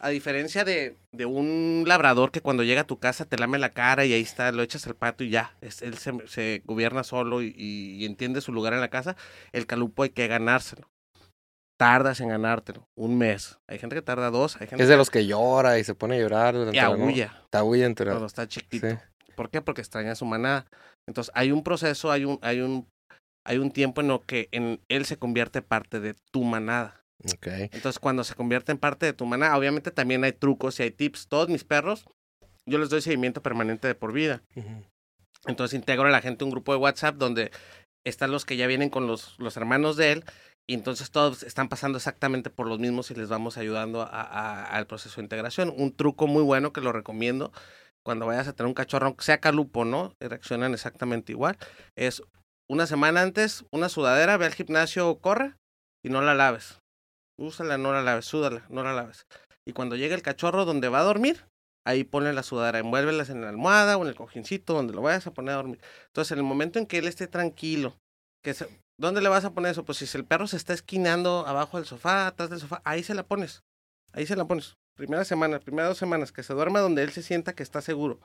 A 0.00 0.10
diferencia 0.10 0.64
de, 0.64 0.96
de, 1.12 1.26
un 1.26 1.84
labrador 1.86 2.30
que 2.30 2.40
cuando 2.40 2.62
llega 2.62 2.82
a 2.82 2.86
tu 2.86 2.98
casa 2.98 3.24
te 3.24 3.36
lame 3.36 3.58
la 3.58 3.70
cara 3.70 4.04
y 4.04 4.12
ahí 4.12 4.22
está, 4.22 4.52
lo 4.52 4.62
echas 4.62 4.86
al 4.86 4.94
pato 4.94 5.24
y 5.24 5.30
ya, 5.30 5.56
es, 5.60 5.82
él 5.82 5.98
se, 5.98 6.12
se, 6.28 6.62
gobierna 6.64 7.02
solo 7.02 7.42
y, 7.42 7.52
y, 7.56 8.04
entiende 8.06 8.40
su 8.40 8.52
lugar 8.52 8.74
en 8.74 8.80
la 8.80 8.90
casa, 8.90 9.16
el 9.52 9.66
calupo 9.66 10.04
hay 10.04 10.10
que 10.10 10.28
ganárselo. 10.28 10.88
Tardas 11.78 12.20
en 12.20 12.28
ganártelo, 12.28 12.88
un 12.96 13.18
mes. 13.18 13.58
Hay 13.68 13.78
gente 13.78 13.94
que 13.94 14.02
tarda 14.02 14.30
dos. 14.30 14.56
Hay 14.60 14.66
gente 14.66 14.82
es 14.82 14.88
de 14.88 14.96
los 14.96 15.10
que 15.10 15.26
llora 15.26 15.78
y 15.78 15.84
se 15.84 15.94
pone 15.94 16.16
a 16.16 16.18
llorar. 16.18 16.54
Durante 16.54 16.76
y 16.76 16.80
aúlla. 16.80 17.44
Te 17.50 17.58
aúlla 17.58 17.86
entre... 17.86 18.06
Cuando 18.06 18.26
está 18.26 18.48
chiquito. 18.48 18.88
Sí. 18.90 18.96
¿Por 19.36 19.48
qué? 19.48 19.62
Porque 19.62 19.80
extraña 19.80 20.12
a 20.12 20.16
su 20.16 20.24
manada. 20.24 20.66
Entonces 21.06 21.32
hay 21.36 21.52
un 21.52 21.62
proceso, 21.62 22.10
hay 22.10 22.24
un, 22.24 22.40
hay 22.42 22.60
un, 22.60 22.88
hay 23.46 23.58
un 23.58 23.70
tiempo 23.70 24.00
en 24.00 24.08
lo 24.08 24.20
que 24.22 24.48
en, 24.50 24.80
él 24.88 25.06
se 25.06 25.16
convierte 25.16 25.62
parte 25.62 26.00
de 26.00 26.14
tu 26.32 26.42
manada. 26.42 27.04
Okay. 27.24 27.68
Entonces, 27.72 27.98
cuando 27.98 28.22
se 28.22 28.34
convierte 28.34 28.72
en 28.72 28.78
parte 28.78 29.06
de 29.06 29.12
tu 29.12 29.26
manada, 29.26 29.56
obviamente 29.56 29.90
también 29.90 30.22
hay 30.24 30.32
trucos 30.32 30.78
y 30.78 30.84
hay 30.84 30.90
tips. 30.90 31.28
Todos 31.28 31.48
mis 31.48 31.64
perros, 31.64 32.04
yo 32.66 32.78
les 32.78 32.90
doy 32.90 33.00
seguimiento 33.02 33.42
permanente 33.42 33.88
de 33.88 33.94
por 33.94 34.12
vida. 34.12 34.42
Uh 34.54 34.60
-huh. 34.62 34.84
Entonces, 35.46 35.76
integro 35.76 36.06
a 36.06 36.10
la 36.10 36.20
gente 36.20 36.44
un 36.44 36.50
grupo 36.50 36.72
de 36.72 36.78
WhatsApp 36.78 37.16
donde 37.16 37.50
están 38.04 38.30
los 38.30 38.44
que 38.44 38.56
ya 38.56 38.66
vienen 38.66 38.90
con 38.90 39.06
los, 39.06 39.36
los 39.38 39.56
hermanos 39.56 39.96
de 39.96 40.12
él. 40.12 40.24
Y 40.70 40.74
entonces 40.74 41.10
todos 41.10 41.44
están 41.44 41.70
pasando 41.70 41.96
exactamente 41.96 42.50
por 42.50 42.68
los 42.68 42.78
mismos 42.78 43.10
y 43.10 43.14
les 43.14 43.30
vamos 43.30 43.56
ayudando 43.56 44.02
a, 44.02 44.06
a, 44.06 44.64
al 44.66 44.86
proceso 44.86 45.16
de 45.16 45.24
integración. 45.24 45.72
Un 45.74 45.96
truco 45.96 46.26
muy 46.26 46.42
bueno 46.42 46.74
que 46.74 46.82
lo 46.82 46.92
recomiendo 46.92 47.52
cuando 48.04 48.26
vayas 48.26 48.48
a 48.48 48.52
tener 48.52 48.68
un 48.68 48.74
cachorro, 48.74 49.06
aunque 49.06 49.24
sea 49.24 49.40
calupo, 49.40 49.86
¿no? 49.86 50.14
Reaccionan 50.20 50.74
exactamente 50.74 51.32
igual. 51.32 51.56
Es 51.96 52.22
una 52.68 52.86
semana 52.86 53.22
antes, 53.22 53.64
una 53.72 53.88
sudadera, 53.88 54.36
ve 54.36 54.44
al 54.44 54.54
gimnasio, 54.54 55.18
corre 55.20 55.54
y 56.04 56.10
no 56.10 56.20
la 56.20 56.34
laves 56.34 56.78
úsala, 57.38 57.78
no 57.78 57.92
la 57.92 58.02
laves, 58.02 58.26
súdala, 58.26 58.64
no 58.68 58.82
la 58.82 58.92
laves. 58.92 59.26
Y 59.66 59.72
cuando 59.72 59.96
llegue 59.96 60.14
el 60.14 60.22
cachorro 60.22 60.64
donde 60.64 60.88
va 60.88 61.00
a 61.00 61.04
dormir, 61.04 61.44
ahí 61.86 62.04
ponle 62.04 62.32
la 62.32 62.42
sudadera, 62.42 62.78
envuélvelas 62.78 63.30
en 63.30 63.40
la 63.40 63.48
almohada 63.48 63.96
o 63.96 64.02
en 64.02 64.08
el 64.08 64.14
cojincito 64.14 64.74
donde 64.74 64.92
lo 64.92 65.02
vayas 65.02 65.26
a 65.26 65.32
poner 65.32 65.54
a 65.54 65.58
dormir. 65.58 65.80
Entonces, 66.06 66.32
en 66.32 66.38
el 66.38 66.44
momento 66.44 66.78
en 66.78 66.86
que 66.86 66.98
él 66.98 67.08
esté 67.08 67.26
tranquilo, 67.26 67.96
que 68.44 68.54
se, 68.54 68.68
¿dónde 68.98 69.22
le 69.22 69.28
vas 69.28 69.44
a 69.44 69.52
poner 69.52 69.72
eso? 69.72 69.84
Pues 69.84 69.98
si 69.98 70.16
el 70.16 70.24
perro 70.24 70.46
se 70.46 70.56
está 70.56 70.74
esquinando 70.74 71.46
abajo 71.46 71.78
del 71.78 71.86
sofá, 71.86 72.26
atrás 72.26 72.50
del 72.50 72.60
sofá, 72.60 72.82
ahí 72.84 73.02
se 73.02 73.14
la 73.14 73.22
pones. 73.22 73.62
Ahí 74.12 74.26
se 74.26 74.36
la 74.36 74.46
pones. 74.46 74.74
Primera 74.96 75.24
semana, 75.24 75.60
primeras 75.60 75.90
dos 75.90 75.98
semanas, 75.98 76.32
que 76.32 76.42
se 76.42 76.54
duerma 76.54 76.80
donde 76.80 77.02
él 77.02 77.10
se 77.10 77.22
sienta 77.22 77.54
que 77.54 77.62
está 77.62 77.80
seguro. 77.80 78.20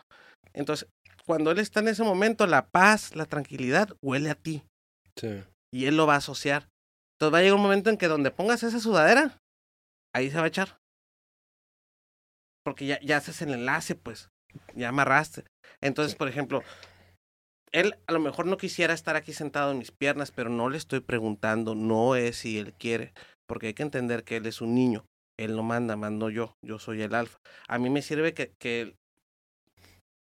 Entonces, 0.53 0.89
cuando 1.25 1.51
él 1.51 1.59
está 1.59 1.79
en 1.79 1.89
ese 1.89 2.03
momento, 2.03 2.47
la 2.47 2.67
paz, 2.67 3.15
la 3.15 3.25
tranquilidad, 3.25 3.89
huele 4.01 4.29
a 4.29 4.35
ti. 4.35 4.63
Sí. 5.15 5.43
Y 5.71 5.85
él 5.85 5.97
lo 5.97 6.07
va 6.07 6.15
a 6.15 6.17
asociar. 6.17 6.67
Entonces 7.23 7.35
va 7.35 7.39
a 7.39 7.41
llegar 7.41 7.55
un 7.55 7.63
momento 7.63 7.89
en 7.89 7.95
que 7.95 8.09
donde 8.09 8.31
pongas 8.31 8.63
esa 8.63 8.81
sudadera, 8.81 9.37
ahí 10.13 10.29
se 10.29 10.37
va 10.37 10.43
a 10.43 10.47
echar. 10.47 10.77
Porque 12.65 12.85
ya, 12.85 12.99
ya 12.99 13.15
haces 13.15 13.41
el 13.41 13.53
enlace, 13.53 13.95
pues. 13.95 14.29
Ya 14.75 14.89
amarraste. 14.89 15.45
Entonces, 15.79 16.15
por 16.15 16.27
ejemplo, 16.27 16.63
él 17.71 17.95
a 18.07 18.11
lo 18.11 18.19
mejor 18.19 18.45
no 18.45 18.57
quisiera 18.57 18.93
estar 18.93 19.15
aquí 19.15 19.31
sentado 19.31 19.71
en 19.71 19.77
mis 19.77 19.91
piernas, 19.91 20.31
pero 20.31 20.49
no 20.49 20.69
le 20.69 20.77
estoy 20.77 20.99
preguntando, 20.99 21.75
no 21.75 22.17
es 22.17 22.39
si 22.39 22.59
él 22.59 22.73
quiere, 22.73 23.13
porque 23.47 23.67
hay 23.67 23.73
que 23.73 23.83
entender 23.83 24.25
que 24.25 24.35
él 24.35 24.45
es 24.45 24.59
un 24.59 24.75
niño. 24.75 25.05
Él 25.39 25.55
no 25.55 25.63
manda, 25.63 25.95
mando 25.95 26.29
yo. 26.29 26.55
Yo 26.61 26.77
soy 26.77 27.03
el 27.03 27.15
alfa. 27.15 27.37
A 27.69 27.79
mí 27.79 27.89
me 27.89 28.01
sirve 28.01 28.33
que, 28.33 28.51
que 28.59 28.95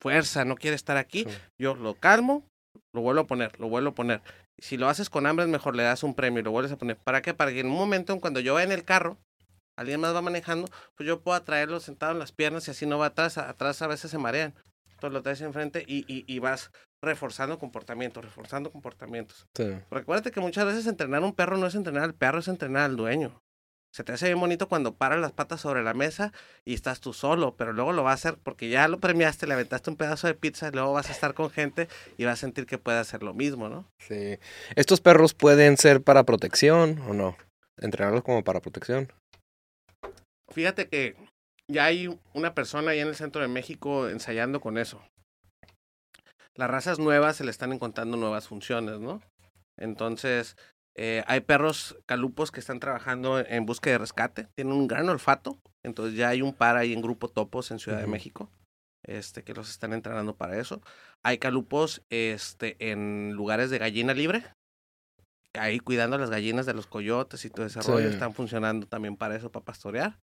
fuerza 0.03 0.45
no 0.45 0.55
quiere 0.55 0.77
estar 0.77 0.99
aquí. 0.99 1.25
Sí. 1.25 1.31
Yo 1.59 1.75
lo 1.75 1.95
calmo, 1.95 2.45
lo 2.93 3.01
vuelvo 3.01 3.23
a 3.23 3.27
poner, 3.27 3.59
lo 3.61 3.69
vuelvo 3.69 3.91
a 3.91 3.95
poner. 3.95 4.23
Si 4.59 4.77
lo 4.77 4.89
haces 4.89 5.11
con 5.11 5.27
hambre, 5.27 5.45
es 5.45 5.51
mejor 5.51 5.77
le 5.77 5.83
das 5.83 6.03
un 6.03 6.15
premio 6.15 6.41
y 6.41 6.43
lo 6.43 6.51
vuelves 6.51 6.73
a 6.73 6.77
poner. 6.77 6.97
¿Para 6.97 7.23
qué? 7.23 7.35
Para 7.35 7.53
que 7.53 7.61
en 7.61 7.67
un 7.67 7.77
momento, 7.77 8.19
cuando 8.21 8.41
yo 8.41 8.55
vaya 8.55 8.67
en 8.67 8.73
el 8.73 8.85
carro, 8.85 9.17
alguien 9.77 10.01
más 10.01 10.15
va 10.15 10.23
manejando, 10.23 10.69
pues 10.97 11.07
yo 11.07 11.21
puedo 11.21 11.41
traerlo 11.43 11.81
sentado 11.81 12.13
en 12.13 12.19
las 12.19 12.33
piernas 12.33 12.67
y 12.69 12.73
así 12.73 12.87
no 12.87 12.99
va 12.99 13.07
atrás. 13.07 13.39
Atrás 13.39 13.81
a 13.83 13.87
veces 13.87 14.11
se 14.11 14.19
marean. 14.19 14.55
Entonces 14.91 15.15
lo 15.15 15.23
traes 15.23 15.41
enfrente 15.41 15.85
y, 15.87 16.05
y, 16.13 16.25
y 16.27 16.39
vas 16.41 16.71
reforzando 17.03 17.59
comportamientos, 17.59 18.23
reforzando 18.25 18.71
comportamientos. 18.71 19.47
Sí. 19.55 19.71
Porque 19.89 20.03
acuérdate 20.03 20.31
que 20.31 20.41
muchas 20.41 20.67
veces 20.67 20.87
entrenar 20.87 21.23
a 21.23 21.27
un 21.27 21.35
perro 21.35 21.57
no 21.57 21.67
es 21.67 21.75
entrenar 21.75 22.03
al 22.03 22.15
perro, 22.15 22.41
es 22.41 22.49
entrenar 22.49 22.83
al 22.83 22.97
dueño. 22.97 23.41
Se 23.93 24.05
te 24.05 24.13
hace 24.13 24.27
bien 24.27 24.39
bonito 24.39 24.69
cuando 24.69 24.95
paras 24.95 25.19
las 25.19 25.33
patas 25.33 25.61
sobre 25.61 25.83
la 25.83 25.95
mesa 25.95 26.33
y 26.65 26.75
estás 26.75 27.01
tú 27.01 27.13
solo, 27.13 27.57
pero 27.57 27.73
luego 27.73 27.93
lo 27.93 28.05
vas 28.05 28.25
a 28.25 28.29
hacer 28.29 28.39
porque 28.41 28.69
ya 28.69 28.87
lo 28.87 29.01
premiaste, 29.01 29.49
le 29.49 29.55
aventaste 29.55 29.91
un 29.91 29.97
pedazo 29.97 30.29
de 30.29 30.35
pizza 30.35 30.69
y 30.69 30.73
luego 30.73 30.93
vas 30.93 31.09
a 31.09 31.13
estar 31.13 31.35
con 31.35 31.51
gente 31.51 31.89
y 32.17 32.25
vas 32.25 32.35
a 32.35 32.41
sentir 32.41 32.67
que 32.67 32.79
puede 32.79 32.99
hacer 32.99 33.25
lo 33.25 33.35
mismo, 33.35 33.69
¿no? 33.69 33.85
Sí. 33.99 34.39
¿Estos 34.77 35.01
perros 35.01 35.35
pueden 35.35 35.77
ser 35.77 36.03
para 36.03 36.23
protección 36.25 37.01
o 37.09 37.15
no? 37.15 37.37
¿Entrenarlos 37.79 38.23
como 38.23 38.45
para 38.45 38.61
protección? 38.61 39.13
Fíjate 40.53 40.89
que 40.89 41.17
ya 41.69 41.85
hay 41.85 42.17
una 42.33 42.55
persona 42.55 42.93
ahí 42.93 43.01
en 43.01 43.09
el 43.09 43.17
centro 43.17 43.43
de 43.43 43.49
México 43.49 44.09
ensayando 44.09 44.61
con 44.61 44.79
eso. 44.79 45.03
Las 46.55 46.71
razas 46.71 46.99
nuevas 46.99 47.37
se 47.37 47.45
le 47.45 47.51
están 47.51 47.73
encontrando 47.73 48.17
nuevas 48.17 48.47
funciones, 48.47 49.01
¿no? 49.01 49.21
Entonces, 49.79 50.57
eh, 50.97 51.23
hay 51.27 51.41
perros 51.41 51.97
calupos 52.07 52.51
que 52.51 52.61
están 52.61 52.81
trabajando 52.81 53.39
en 53.39 53.67
búsqueda 53.67 53.95
de 53.95 53.99
rescate, 53.99 54.49
tienen 54.55 54.75
un 54.75 54.89
gran 54.89 55.09
olfato, 55.09 55.59
entonces 55.83 56.17
ya 56.17 56.29
hay 56.29 56.43
un 56.43 56.53
par 56.53 56.77
ahí 56.77 56.93
en 56.93 57.03
Grupo 57.03 57.29
Topos 57.29 57.71
en 57.71 57.79
Ciudad 57.79 57.99
uh 57.99 58.03
-huh. 58.03 58.07
de 58.07 58.11
México, 58.11 58.51
este, 59.05 59.43
que 59.45 59.55
los 59.55 59.71
están 59.71 59.93
entrenando 59.93 60.37
para 60.37 60.59
eso. 60.59 60.83
Hay 61.23 61.39
calupos 61.39 62.03
este, 62.11 62.77
en 62.91 63.33
lugares 63.33 63.71
de 63.71 63.79
gallina 63.79 64.15
libre, 64.15 64.45
ahí 65.55 65.81
cuidando 65.81 66.19
las 66.19 66.31
gallinas 66.31 66.67
de 66.67 66.75
los 66.75 66.87
coyotes 66.87 67.45
y 67.45 67.51
todo 67.51 67.67
ese 67.67 67.83
sí. 67.83 67.91
rollo, 67.91 68.09
están 68.09 68.35
funcionando 68.35 68.87
también 68.87 69.17
para 69.17 69.37
eso, 69.37 69.51
para 69.51 69.65
pastorear. 69.65 70.21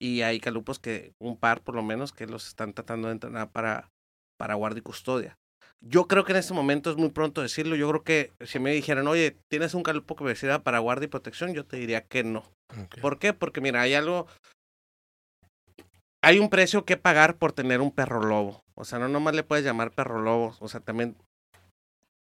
Y 0.00 0.22
hay 0.22 0.40
calupos 0.40 0.78
que, 0.78 1.14
un 1.18 1.36
par 1.38 1.62
por 1.62 1.74
lo 1.74 1.82
menos, 1.82 2.12
que 2.12 2.26
los 2.26 2.48
están 2.48 2.72
tratando 2.72 3.08
de 3.08 3.12
entrenar 3.12 3.50
para, 3.52 3.90
para 4.36 4.54
guardia 4.54 4.80
y 4.80 4.82
custodia. 4.82 5.38
Yo 5.80 6.06
creo 6.06 6.24
que 6.24 6.32
en 6.32 6.38
este 6.38 6.54
momento 6.54 6.90
es 6.90 6.96
muy 6.96 7.10
pronto 7.10 7.42
decirlo. 7.42 7.76
Yo 7.76 7.88
creo 7.90 8.02
que 8.04 8.32
si 8.46 8.58
me 8.58 8.72
dijeran, 8.72 9.06
oye, 9.06 9.36
¿tienes 9.48 9.74
un 9.74 9.82
calupo 9.82 10.16
que 10.16 10.24
me 10.24 10.34
sirva 10.34 10.60
para 10.60 10.78
guardia 10.78 11.06
y 11.06 11.08
protección? 11.08 11.52
Yo 11.52 11.66
te 11.66 11.76
diría 11.76 12.02
que 12.06 12.24
no. 12.24 12.44
Okay. 12.70 13.02
¿Por 13.02 13.18
qué? 13.18 13.32
Porque 13.32 13.60
mira, 13.60 13.82
hay 13.82 13.94
algo... 13.94 14.26
Hay 16.22 16.38
un 16.38 16.48
precio 16.48 16.86
que 16.86 16.96
pagar 16.96 17.36
por 17.36 17.52
tener 17.52 17.82
un 17.82 17.90
perro 17.90 18.22
lobo. 18.22 18.62
O 18.74 18.84
sea, 18.84 18.98
no 18.98 19.08
nomás 19.08 19.34
le 19.34 19.42
puedes 19.42 19.64
llamar 19.64 19.90
perro 19.90 20.22
lobo. 20.22 20.56
O 20.58 20.68
sea, 20.68 20.80
también 20.80 21.16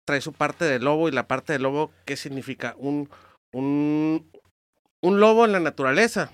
trae 0.07 0.21
su 0.21 0.31
parte 0.31 0.63
de 0.63 0.79
lobo 0.79 1.09
y 1.09 1.11
la 1.11 1.27
parte 1.27 1.51
de 1.51 1.59
lobo, 1.59 1.91
¿qué 2.05 2.15
significa? 2.15 2.73
Un, 2.77 3.09
un, 3.53 4.31
un 5.01 5.19
lobo 5.19 5.43
en 5.43 5.51
la 5.51 5.59
naturaleza. 5.59 6.31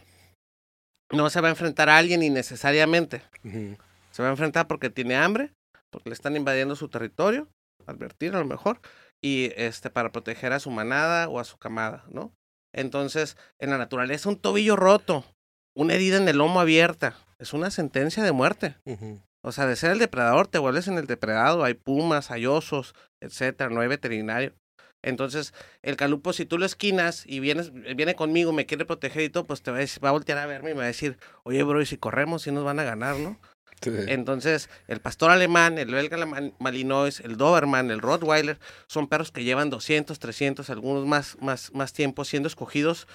No 1.12 1.30
se 1.32 1.42
va 1.42 1.48
a 1.48 1.52
enfrentar 1.52 1.90
a 1.90 1.98
alguien 1.98 2.22
innecesariamente. 2.22 3.24
Uh 3.44 3.48
-huh. 3.48 3.78
Se 4.12 4.22
va 4.22 4.30
a 4.30 4.32
enfrentar 4.32 4.68
porque 4.68 4.90
tiene 4.90 5.16
hambre, 5.16 5.52
porque 5.92 6.10
le 6.10 6.14
están 6.14 6.36
invadiendo 6.36 6.76
su 6.76 6.90
territorio, 6.90 7.48
advertir 7.86 8.36
a 8.36 8.40
lo 8.40 8.46
mejor, 8.46 8.80
y 9.22 9.52
este 9.56 9.90
para 9.90 10.12
proteger 10.12 10.54
a 10.54 10.60
su 10.60 10.72
manada 10.72 11.28
o 11.30 11.40
a 11.40 11.44
su 11.44 11.58
camada, 11.58 12.06
¿no? 12.10 12.34
Entonces, 12.74 13.38
en 13.60 13.70
la 13.70 13.78
naturaleza, 13.78 14.30
un 14.30 14.40
tobillo 14.40 14.76
roto, 14.76 15.24
una 15.76 15.94
herida 15.94 16.18
en 16.18 16.28
el 16.28 16.38
lomo 16.38 16.60
abierta, 16.60 17.16
es 17.40 17.54
una 17.54 17.72
sentencia 17.72 18.24
de 18.24 18.32
muerte. 18.32 18.76
Uh 18.86 18.96
-huh. 18.96 19.22
O 19.44 19.52
sea, 19.52 19.66
de 19.66 19.76
ser 19.76 19.92
el 19.92 20.00
depredador, 20.00 20.48
te 20.48 20.60
vuelves 20.60 20.88
en 20.88 20.98
el 20.98 21.08
depredado, 21.08 21.64
hay 21.64 21.74
pumas, 21.74 22.32
hay 22.32 22.46
osos, 22.46 22.96
etcétera, 23.22 23.70
no 23.70 23.82
hay 23.82 23.88
veterinario. 23.88 24.54
Entonces, 25.04 25.54
el 25.84 25.96
calupo, 25.96 26.34
si 26.34 26.46
tú 26.46 26.58
lo 26.58 26.66
esquinas 26.66 27.24
y 27.26 27.40
vienes, 27.40 27.72
viene 27.72 28.16
conmigo, 28.16 28.52
me 28.52 28.66
quiere 28.66 28.86
proteger 28.86 29.24
y 29.24 29.30
todo, 29.30 29.46
pues 29.46 29.62
te 29.62 29.72
va 29.72 29.78
a, 29.78 29.80
decir, 29.80 30.04
va 30.04 30.10
a 30.10 30.14
voltear 30.14 30.38
a 30.40 30.48
verme 30.48 30.72
y 30.72 30.74
me 30.74 30.80
va 30.80 30.84
a 30.86 30.88
decir, 30.88 31.18
oye, 31.44 31.64
bro, 31.64 31.82
y 31.82 31.86
si 31.86 31.98
corremos, 31.98 32.42
si 32.42 32.52
nos 32.52 32.66
van 32.66 32.80
a 32.80 32.84
ganar, 32.84 33.16
¿no? 33.18 33.40
Sí. 33.82 33.92
Entonces, 34.08 34.70
el 34.88 35.00
pastor 35.00 35.30
alemán, 35.32 35.78
el 35.78 35.92
belga 35.92 36.18
malinois, 36.60 37.20
el 37.20 37.38
Doberman, 37.38 37.92
el 37.92 38.00
Rottweiler, 38.00 38.60
son 38.88 39.08
perros 39.08 39.32
que 39.32 39.44
llevan 39.44 39.70
200, 39.70 40.18
300, 40.18 40.70
algunos 40.70 41.06
más, 41.06 41.38
más, 41.42 41.72
más 41.74 41.94
tiempo 41.94 42.26
siendo 42.26 42.48
escogidos 42.48 43.08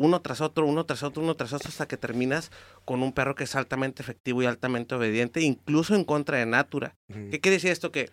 uno 0.00 0.22
tras 0.22 0.40
otro, 0.40 0.64
uno 0.66 0.86
tras 0.86 1.02
otro, 1.02 1.22
uno 1.22 1.36
tras 1.36 1.52
otro, 1.52 1.68
hasta 1.68 1.86
que 1.86 1.98
terminas 1.98 2.50
con 2.86 3.02
un 3.02 3.12
perro 3.12 3.34
que 3.34 3.44
es 3.44 3.54
altamente 3.54 4.02
efectivo 4.02 4.42
y 4.42 4.46
altamente 4.46 4.94
obediente, 4.94 5.42
incluso 5.42 5.94
en 5.94 6.04
contra 6.04 6.38
de 6.38 6.46
Natura. 6.46 6.96
Uh 7.08 7.14
-huh. 7.14 7.30
¿Qué 7.30 7.40
quiere 7.40 7.56
decir 7.56 7.70
esto? 7.70 7.92
Que 7.92 8.10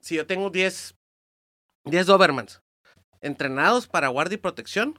si 0.00 0.16
yo 0.16 0.26
tengo 0.26 0.50
10, 0.50 0.96
10 1.84 2.06
Dobermans 2.06 2.60
entrenados 3.20 3.86
para 3.86 4.08
guardia 4.08 4.34
y 4.34 4.38
protección, 4.38 4.98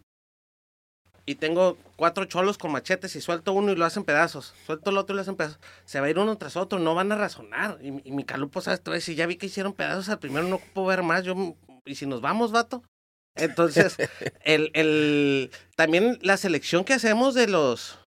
y 1.30 1.36
tengo 1.36 1.78
cuatro 1.96 2.26
cholos 2.26 2.58
con 2.58 2.72
machetes 2.72 3.16
y 3.16 3.22
suelto 3.22 3.54
uno 3.54 3.72
y 3.72 3.76
lo 3.76 3.86
hacen 3.86 4.04
pedazos, 4.04 4.56
suelto 4.66 4.90
el 4.90 4.98
otro 4.98 5.14
y 5.14 5.18
lo 5.18 5.22
hacen 5.22 5.36
pedazos, 5.36 5.60
se 5.86 6.00
va 6.00 6.08
a 6.08 6.10
ir 6.10 6.18
uno 6.18 6.36
tras 6.40 6.58
otro, 6.58 6.80
no 6.80 6.96
van 6.96 7.12
a 7.12 7.16
razonar. 7.16 7.78
Y, 7.84 7.90
y 8.04 8.12
mi 8.12 8.24
calupo, 8.24 8.62
¿sabes? 8.62 8.82
Te 8.82 8.90
decir, 8.90 9.16
ya 9.16 9.28
vi 9.28 9.36
que 9.36 9.46
hicieron 9.46 9.74
pedazos 9.74 10.10
al 10.10 10.18
primero, 10.18 10.48
no 10.48 10.58
puedo 10.58 10.88
ver 10.88 11.04
más, 11.04 11.24
yo, 11.24 11.56
y 11.86 11.94
si 11.94 12.08
nos 12.08 12.22
vamos, 12.22 12.52
vato. 12.52 12.82
Entonces, 13.36 13.96
el, 14.44 14.72
el, 14.74 15.52
también 15.76 16.18
la 16.24 16.36
selección 16.36 16.84
que 16.84 16.94
hacemos 16.94 17.36
de 17.36 17.48
los, 17.48 18.00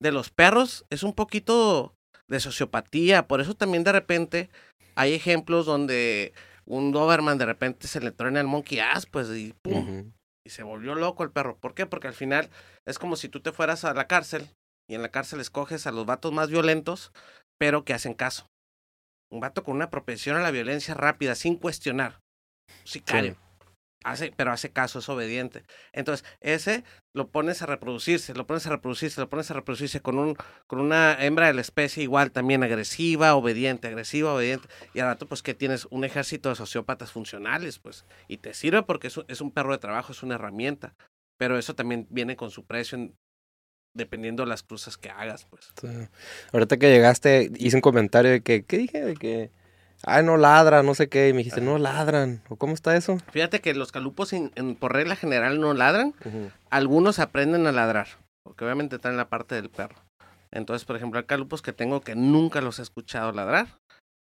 de 0.00 0.12
los 0.12 0.30
perros 0.30 0.86
es 0.88 1.02
un 1.02 1.12
poquito 1.12 1.92
de 2.26 2.40
sociopatía, 2.40 3.28
por 3.28 3.42
eso 3.42 3.52
también 3.52 3.84
de 3.84 3.92
repente 3.92 4.48
hay 4.94 5.12
ejemplos 5.12 5.66
donde 5.66 6.32
un 6.64 6.90
Doberman 6.90 7.36
de 7.36 7.44
repente 7.44 7.86
se 7.86 8.00
le 8.00 8.12
truena 8.12 8.40
el 8.40 8.46
monkey 8.46 8.78
ass, 8.78 9.04
pues, 9.04 9.28
y 9.28 9.52
pum, 9.60 9.74
uh 9.74 9.86
-huh 9.86 10.12
y 10.46 10.50
se 10.50 10.62
volvió 10.62 10.94
loco 10.94 11.24
el 11.24 11.32
perro. 11.32 11.58
¿Por 11.58 11.74
qué? 11.74 11.86
Porque 11.86 12.06
al 12.06 12.14
final 12.14 12.48
es 12.86 13.00
como 13.00 13.16
si 13.16 13.28
tú 13.28 13.40
te 13.40 13.50
fueras 13.50 13.84
a 13.84 13.92
la 13.94 14.06
cárcel 14.06 14.48
y 14.88 14.94
en 14.94 15.02
la 15.02 15.10
cárcel 15.10 15.40
escoges 15.40 15.88
a 15.88 15.90
los 15.90 16.06
vatos 16.06 16.32
más 16.32 16.48
violentos, 16.48 17.10
pero 17.58 17.84
que 17.84 17.92
hacen 17.92 18.14
caso. 18.14 18.46
Un 19.28 19.40
vato 19.40 19.64
con 19.64 19.74
una 19.74 19.90
propensión 19.90 20.36
a 20.36 20.40
la 20.40 20.52
violencia 20.52 20.94
rápida, 20.94 21.34
sin 21.34 21.56
cuestionar. 21.56 22.20
Sicario. 22.84 23.36
Hace, 24.06 24.32
pero 24.36 24.52
hace 24.52 24.70
caso, 24.70 25.00
es 25.00 25.08
obediente. 25.08 25.64
Entonces, 25.92 26.24
ese 26.40 26.84
lo 27.12 27.28
pones 27.28 27.60
a 27.62 27.66
reproducirse, 27.66 28.34
lo 28.34 28.46
pones 28.46 28.64
a 28.68 28.70
reproducirse, 28.70 29.20
lo 29.20 29.28
pones 29.28 29.50
a 29.50 29.54
reproducirse 29.54 30.00
con, 30.00 30.20
un, 30.20 30.36
con 30.68 30.78
una 30.78 31.16
hembra 31.24 31.48
de 31.48 31.54
la 31.54 31.60
especie 31.60 32.04
igual, 32.04 32.30
también 32.30 32.62
agresiva, 32.62 33.34
obediente, 33.34 33.88
agresiva, 33.88 34.32
obediente. 34.32 34.68
Y 34.94 35.00
al 35.00 35.08
rato, 35.08 35.26
pues 35.26 35.42
que 35.42 35.54
tienes 35.54 35.88
un 35.90 36.04
ejército 36.04 36.50
de 36.50 36.54
sociópatas 36.54 37.10
funcionales, 37.10 37.80
pues. 37.80 38.04
Y 38.28 38.36
te 38.36 38.54
sirve 38.54 38.84
porque 38.84 39.08
es 39.08 39.16
un, 39.16 39.24
es 39.26 39.40
un 39.40 39.50
perro 39.50 39.72
de 39.72 39.78
trabajo, 39.78 40.12
es 40.12 40.22
una 40.22 40.36
herramienta. 40.36 40.94
Pero 41.36 41.58
eso 41.58 41.74
también 41.74 42.06
viene 42.08 42.36
con 42.36 42.52
su 42.52 42.64
precio 42.64 42.96
en, 42.96 43.16
dependiendo 43.92 44.44
de 44.44 44.50
las 44.50 44.62
cruzas 44.62 44.96
que 44.96 45.10
hagas, 45.10 45.46
pues. 45.46 45.72
Ahorita 46.52 46.76
que 46.76 46.90
llegaste, 46.90 47.50
hice 47.56 47.76
un 47.76 47.82
comentario 47.82 48.30
de 48.30 48.40
que, 48.40 48.64
¿qué 48.64 48.78
dije? 48.78 49.04
De 49.04 49.14
que, 49.14 49.50
ay, 50.04 50.24
no 50.24 50.36
ladran, 50.36 50.84
no 50.84 50.94
sé 50.94 51.08
qué, 51.08 51.28
y 51.28 51.32
me 51.32 51.38
dijiste, 51.38 51.60
no 51.60 51.78
ladran, 51.78 52.42
¿o 52.48 52.56
cómo 52.56 52.74
está 52.74 52.96
eso? 52.96 53.18
Fíjate 53.30 53.60
que 53.60 53.74
los 53.74 53.92
calupos 53.92 54.32
en, 54.32 54.50
por 54.76 54.92
regla 54.92 55.16
general 55.16 55.60
no 55.60 55.74
ladran, 55.74 56.14
algunos 56.70 57.18
aprenden 57.18 57.66
a 57.66 57.72
ladrar, 57.72 58.08
porque 58.42 58.64
obviamente 58.64 58.96
están 58.96 59.12
en 59.12 59.18
la 59.18 59.28
parte 59.28 59.54
del 59.54 59.70
perro. 59.70 59.96
Entonces, 60.50 60.84
por 60.84 60.96
ejemplo, 60.96 61.18
hay 61.18 61.26
calupos 61.26 61.62
que 61.62 61.72
tengo 61.72 62.00
que 62.00 62.14
nunca 62.14 62.60
los 62.60 62.78
he 62.78 62.82
escuchado 62.82 63.32
ladrar. 63.32 63.66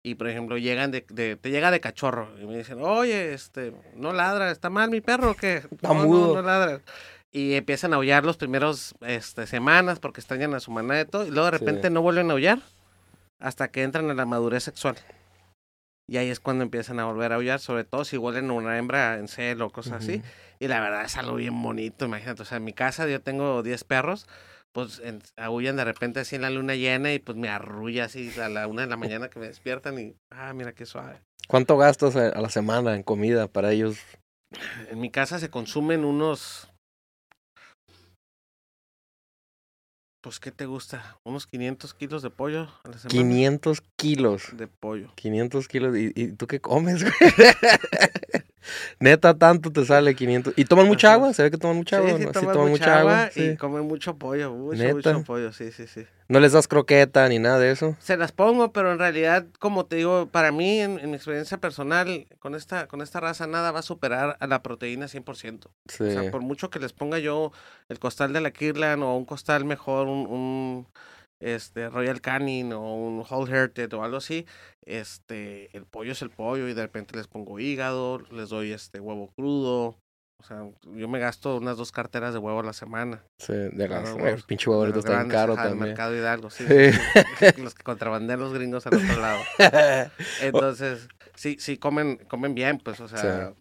Y 0.04 0.14
por 0.14 0.28
ejemplo, 0.28 0.56
llegan 0.56 0.90
de, 0.90 1.02
te 1.02 1.50
llega 1.50 1.70
de 1.70 1.80
cachorro 1.80 2.30
y 2.40 2.46
me 2.46 2.56
dicen, 2.56 2.78
oye, 2.80 3.34
este, 3.34 3.74
no 3.94 4.12
ladra, 4.12 4.50
¿está 4.50 4.70
mal 4.70 4.90
mi 4.90 5.00
perro 5.00 5.32
o 5.32 5.34
qué? 5.34 5.62
No, 5.82 5.94
no, 5.94 6.34
no 6.34 6.42
ladra 6.42 6.80
y 7.30 7.54
empiezan 7.54 7.92
a 7.92 7.96
aullar 7.96 8.24
los 8.24 8.36
primeros 8.36 8.94
este, 9.02 9.46
semanas 9.46 9.98
porque 9.98 10.20
extrañan 10.20 10.54
a 10.54 10.60
su 10.60 10.70
manada 10.70 11.02
y 11.02 11.04
todo, 11.04 11.26
y 11.26 11.30
luego 11.30 11.50
de 11.50 11.58
repente 11.58 11.90
no 11.90 12.02
vuelven 12.02 12.30
a 12.30 12.32
aullar 12.32 12.60
hasta 13.38 13.68
que 13.68 13.82
entran 13.82 14.10
a 14.10 14.14
la 14.14 14.24
madurez 14.24 14.64
sexual. 14.64 14.96
Y 16.08 16.16
ahí 16.16 16.30
es 16.30 16.40
cuando 16.40 16.64
empiezan 16.64 16.98
a 17.00 17.04
volver 17.04 17.32
a 17.32 17.34
aullar, 17.36 17.60
sobre 17.60 17.84
todo 17.84 18.04
si 18.04 18.16
vuelven 18.16 18.48
a 18.48 18.54
una 18.54 18.78
hembra 18.78 19.18
en 19.18 19.28
celo 19.28 19.66
o 19.66 19.70
cosas 19.70 20.04
así. 20.04 20.22
Y 20.58 20.66
la 20.66 20.80
verdad 20.80 21.04
es 21.04 21.16
algo 21.18 21.34
bien 21.34 21.62
bonito, 21.62 22.06
imagínate. 22.06 22.42
O 22.42 22.44
sea, 22.46 22.56
en 22.56 22.64
mi 22.64 22.72
casa 22.72 23.06
yo 23.06 23.20
tengo 23.20 23.62
10 23.62 23.84
perros, 23.84 24.26
pues 24.72 25.02
aullan 25.36 25.76
de 25.76 25.84
repente 25.84 26.20
así 26.20 26.36
en 26.36 26.42
la 26.42 26.50
luna 26.50 26.74
llena 26.76 27.12
y 27.12 27.18
pues 27.18 27.36
me 27.36 27.50
arrulla 27.50 28.06
así 28.06 28.32
a 28.40 28.48
la 28.48 28.66
una 28.66 28.82
de 28.82 28.88
la 28.88 28.96
mañana 28.96 29.28
que 29.28 29.38
me 29.38 29.48
despiertan 29.48 29.98
y, 29.98 30.16
ah, 30.30 30.54
mira 30.54 30.72
qué 30.72 30.86
suave. 30.86 31.20
¿Cuánto 31.46 31.76
gastas 31.76 32.16
a 32.16 32.40
la 32.40 32.48
semana 32.48 32.94
en 32.94 33.02
comida 33.02 33.46
para 33.46 33.72
ellos? 33.72 33.98
En 34.90 35.00
mi 35.00 35.10
casa 35.10 35.38
se 35.38 35.50
consumen 35.50 36.06
unos 36.06 36.70
Pues, 40.28 40.40
¿qué 40.40 40.52
te 40.52 40.66
gusta? 40.66 41.16
¿Unos 41.24 41.46
500 41.46 41.94
kilos 41.94 42.20
de 42.20 42.28
pollo 42.28 42.68
a 42.84 42.88
la 42.90 42.98
semana? 42.98 43.08
500 43.08 43.80
kilos. 43.96 44.50
De 44.52 44.66
pollo. 44.66 45.10
500 45.14 45.68
kilos. 45.68 45.96
¿Y, 45.96 46.32
tú 46.32 46.46
qué 46.46 46.60
comes, 46.60 47.02
güey? 47.02 47.14
Neta, 49.00 49.34
tanto 49.34 49.70
te 49.70 49.84
sale 49.84 50.14
500. 50.14 50.54
¿Y 50.56 50.64
toman 50.64 50.86
mucha 50.86 51.12
agua? 51.12 51.32
¿Se 51.32 51.42
ve 51.42 51.50
que 51.50 51.58
toman 51.58 51.76
mucha 51.76 51.98
agua? 51.98 52.10
Sí, 52.10 52.16
sí, 52.18 52.30
toman, 52.32 52.68
mucha, 52.68 52.98
agua, 52.98 53.30
y 53.34 53.56
comen 53.56 53.84
mucho 53.86 54.16
pollo. 54.16 54.52
Mucho, 54.52 54.94
mucho 54.94 55.24
pollo, 55.24 55.52
sí, 55.52 55.72
sí, 55.72 55.86
sí. 55.86 56.06
¿No 56.28 56.40
les 56.40 56.52
das 56.52 56.68
croqueta 56.68 57.26
ni 57.28 57.38
nada 57.38 57.58
de 57.58 57.70
eso? 57.70 57.96
Se 58.00 58.16
las 58.18 58.32
pongo, 58.32 58.72
pero 58.72 58.92
en 58.92 58.98
realidad, 58.98 59.46
como 59.58 59.86
te 59.86 59.96
digo, 59.96 60.28
para 60.30 60.52
mí, 60.52 60.80
en, 60.80 61.10
mi 61.10 61.16
experiencia 61.16 61.58
personal, 61.58 62.26
con 62.38 62.54
esta, 62.54 62.86
con 62.86 63.00
esta 63.00 63.20
raza, 63.20 63.46
nada 63.46 63.72
va 63.72 63.78
a 63.78 63.82
superar 63.82 64.36
a 64.38 64.46
la 64.46 64.62
proteína 64.62 65.06
100%. 65.06 65.68
Sí. 65.88 66.04
O 66.04 66.10
sea, 66.10 66.30
por 66.30 66.42
mucho 66.42 66.68
que 66.68 66.80
les 66.80 66.92
ponga 66.92 67.18
yo 67.18 67.52
el 67.88 67.98
costal 67.98 68.34
de 68.34 68.42
la 68.42 68.50
Kirlan 68.50 69.02
o 69.02 69.16
un 69.16 69.24
costal 69.24 69.64
mejor, 69.64 70.06
un, 70.06 70.26
un 70.26 70.86
este 71.40 71.88
Royal 71.88 72.20
Canin 72.20 72.72
o 72.72 72.94
un 72.94 73.24
Whole 73.28 73.50
Hearted 73.50 73.92
o 73.94 74.02
algo 74.02 74.16
así, 74.18 74.46
este, 74.84 75.76
el 75.76 75.86
pollo 75.86 76.12
es 76.12 76.22
el 76.22 76.30
pollo 76.30 76.68
y 76.68 76.74
de 76.74 76.82
repente 76.82 77.16
les 77.16 77.28
pongo 77.28 77.58
hígado, 77.60 78.20
les 78.30 78.48
doy 78.48 78.72
este 78.72 79.00
huevo 79.00 79.30
crudo, 79.36 79.98
o 80.40 80.44
sea, 80.44 80.64
yo 80.94 81.08
me 81.08 81.18
gasto 81.18 81.56
unas 81.56 81.76
dos 81.76 81.90
carteras 81.90 82.32
de 82.32 82.38
huevo 82.38 82.60
a 82.60 82.62
la 82.62 82.72
semana. 82.72 83.24
Sí, 83.38 83.52
de 83.52 83.88
gas. 83.88 84.14
El 84.16 84.42
pinche 84.42 84.70
huevo 84.70 84.82
ahorita 84.82 85.00
está 85.00 85.26
caro 85.26 85.56
también. 85.56 85.78
mercado 85.80 86.14
Hidalgo, 86.14 86.48
sí. 86.48 86.64
los 87.58 87.74
que 87.74 87.82
contrabandean 87.82 88.38
los 88.38 88.54
gringos 88.54 88.86
al 88.86 88.94
otro 88.94 89.20
lado. 89.20 89.40
Entonces, 90.40 91.08
sí, 91.34 91.56
sí, 91.58 91.76
comen, 91.76 92.18
comen 92.28 92.54
bien, 92.54 92.78
pues, 92.78 93.00
o 93.00 93.08
sea. 93.08 93.52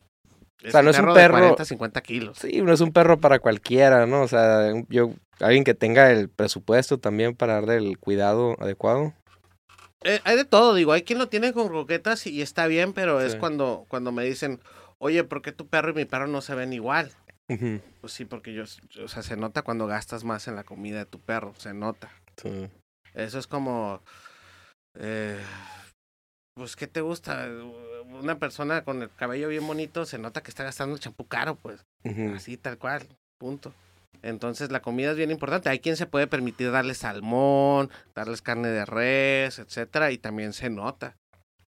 O 0.65 0.71
sea, 0.71 0.81
no 0.81 0.89
es 0.89 0.99
un 0.99 1.13
perro. 1.13 1.35
De 1.35 1.41
40, 1.41 1.65
50 1.65 2.01
kilos. 2.01 2.37
Sí, 2.39 2.61
no 2.61 2.73
es 2.73 2.81
un 2.81 2.91
perro 2.91 3.19
para 3.19 3.39
cualquiera, 3.39 4.05
¿no? 4.05 4.21
O 4.21 4.27
sea, 4.27 4.71
yo, 4.89 5.11
alguien 5.39 5.63
que 5.63 5.73
tenga 5.73 6.11
el 6.11 6.29
presupuesto 6.29 6.97
también 6.97 7.35
para 7.35 7.55
darle 7.55 7.77
el 7.77 7.97
cuidado 7.97 8.55
adecuado. 8.59 9.13
Eh, 10.03 10.19
hay 10.23 10.37
de 10.37 10.45
todo, 10.45 10.75
digo, 10.75 10.91
hay 10.91 11.03
quien 11.03 11.19
lo 11.19 11.27
tiene 11.27 11.53
con 11.53 11.67
croquetas 11.67 12.27
y 12.27 12.41
está 12.41 12.67
bien, 12.67 12.93
pero 12.93 13.19
es 13.19 13.35
cuando, 13.35 13.85
cuando 13.87 14.11
me 14.11 14.23
dicen, 14.23 14.59
oye, 14.99 15.23
¿por 15.23 15.41
qué 15.41 15.51
tu 15.51 15.67
perro 15.67 15.91
y 15.91 15.93
mi 15.93 16.05
perro 16.05 16.27
no 16.27 16.41
se 16.41 16.55
ven 16.55 16.73
igual? 16.73 17.11
Pues 17.47 18.13
sí, 18.13 18.25
porque 18.25 18.53
yo, 18.53 18.63
o 19.03 19.07
sea, 19.07 19.23
se 19.23 19.37
nota 19.37 19.61
cuando 19.61 19.87
gastas 19.87 20.23
más 20.23 20.47
en 20.47 20.55
la 20.55 20.63
comida 20.63 20.99
de 20.99 21.05
tu 21.05 21.19
perro, 21.19 21.53
se 21.57 21.73
nota. 21.73 22.11
Eso 23.13 23.39
es 23.39 23.47
como, 23.47 24.01
eh, 24.99 25.39
pues, 26.57 26.75
¿qué 26.75 26.87
te 26.87 27.01
gusta? 27.01 27.47
Una 28.19 28.39
persona 28.39 28.83
con 28.83 29.03
el 29.03 29.09
cabello 29.15 29.47
bien 29.47 29.65
bonito 29.65 30.05
se 30.05 30.17
nota 30.17 30.41
que 30.41 30.49
está 30.49 30.63
gastando 30.63 30.95
el 30.95 30.99
champú 30.99 31.25
caro, 31.25 31.55
pues, 31.55 31.85
así 32.35 32.57
tal 32.57 32.77
cual, 32.77 33.07
punto. 33.37 33.73
Entonces 34.23 34.71
la 34.71 34.81
comida 34.81 35.11
es 35.11 35.17
bien 35.17 35.29
importante. 35.31 35.69
Hay 35.69 35.79
quien 35.79 35.95
se 35.95 36.07
puede 36.07 36.25
permitir 36.25 36.71
darles 36.71 36.97
salmón, 36.97 37.91
darles 38.15 38.41
carne 38.41 38.69
de 38.69 38.85
res, 38.85 39.59
etcétera, 39.59 40.11
y 40.11 40.17
también 40.17 40.53
se 40.53 40.69
nota. 40.69 41.15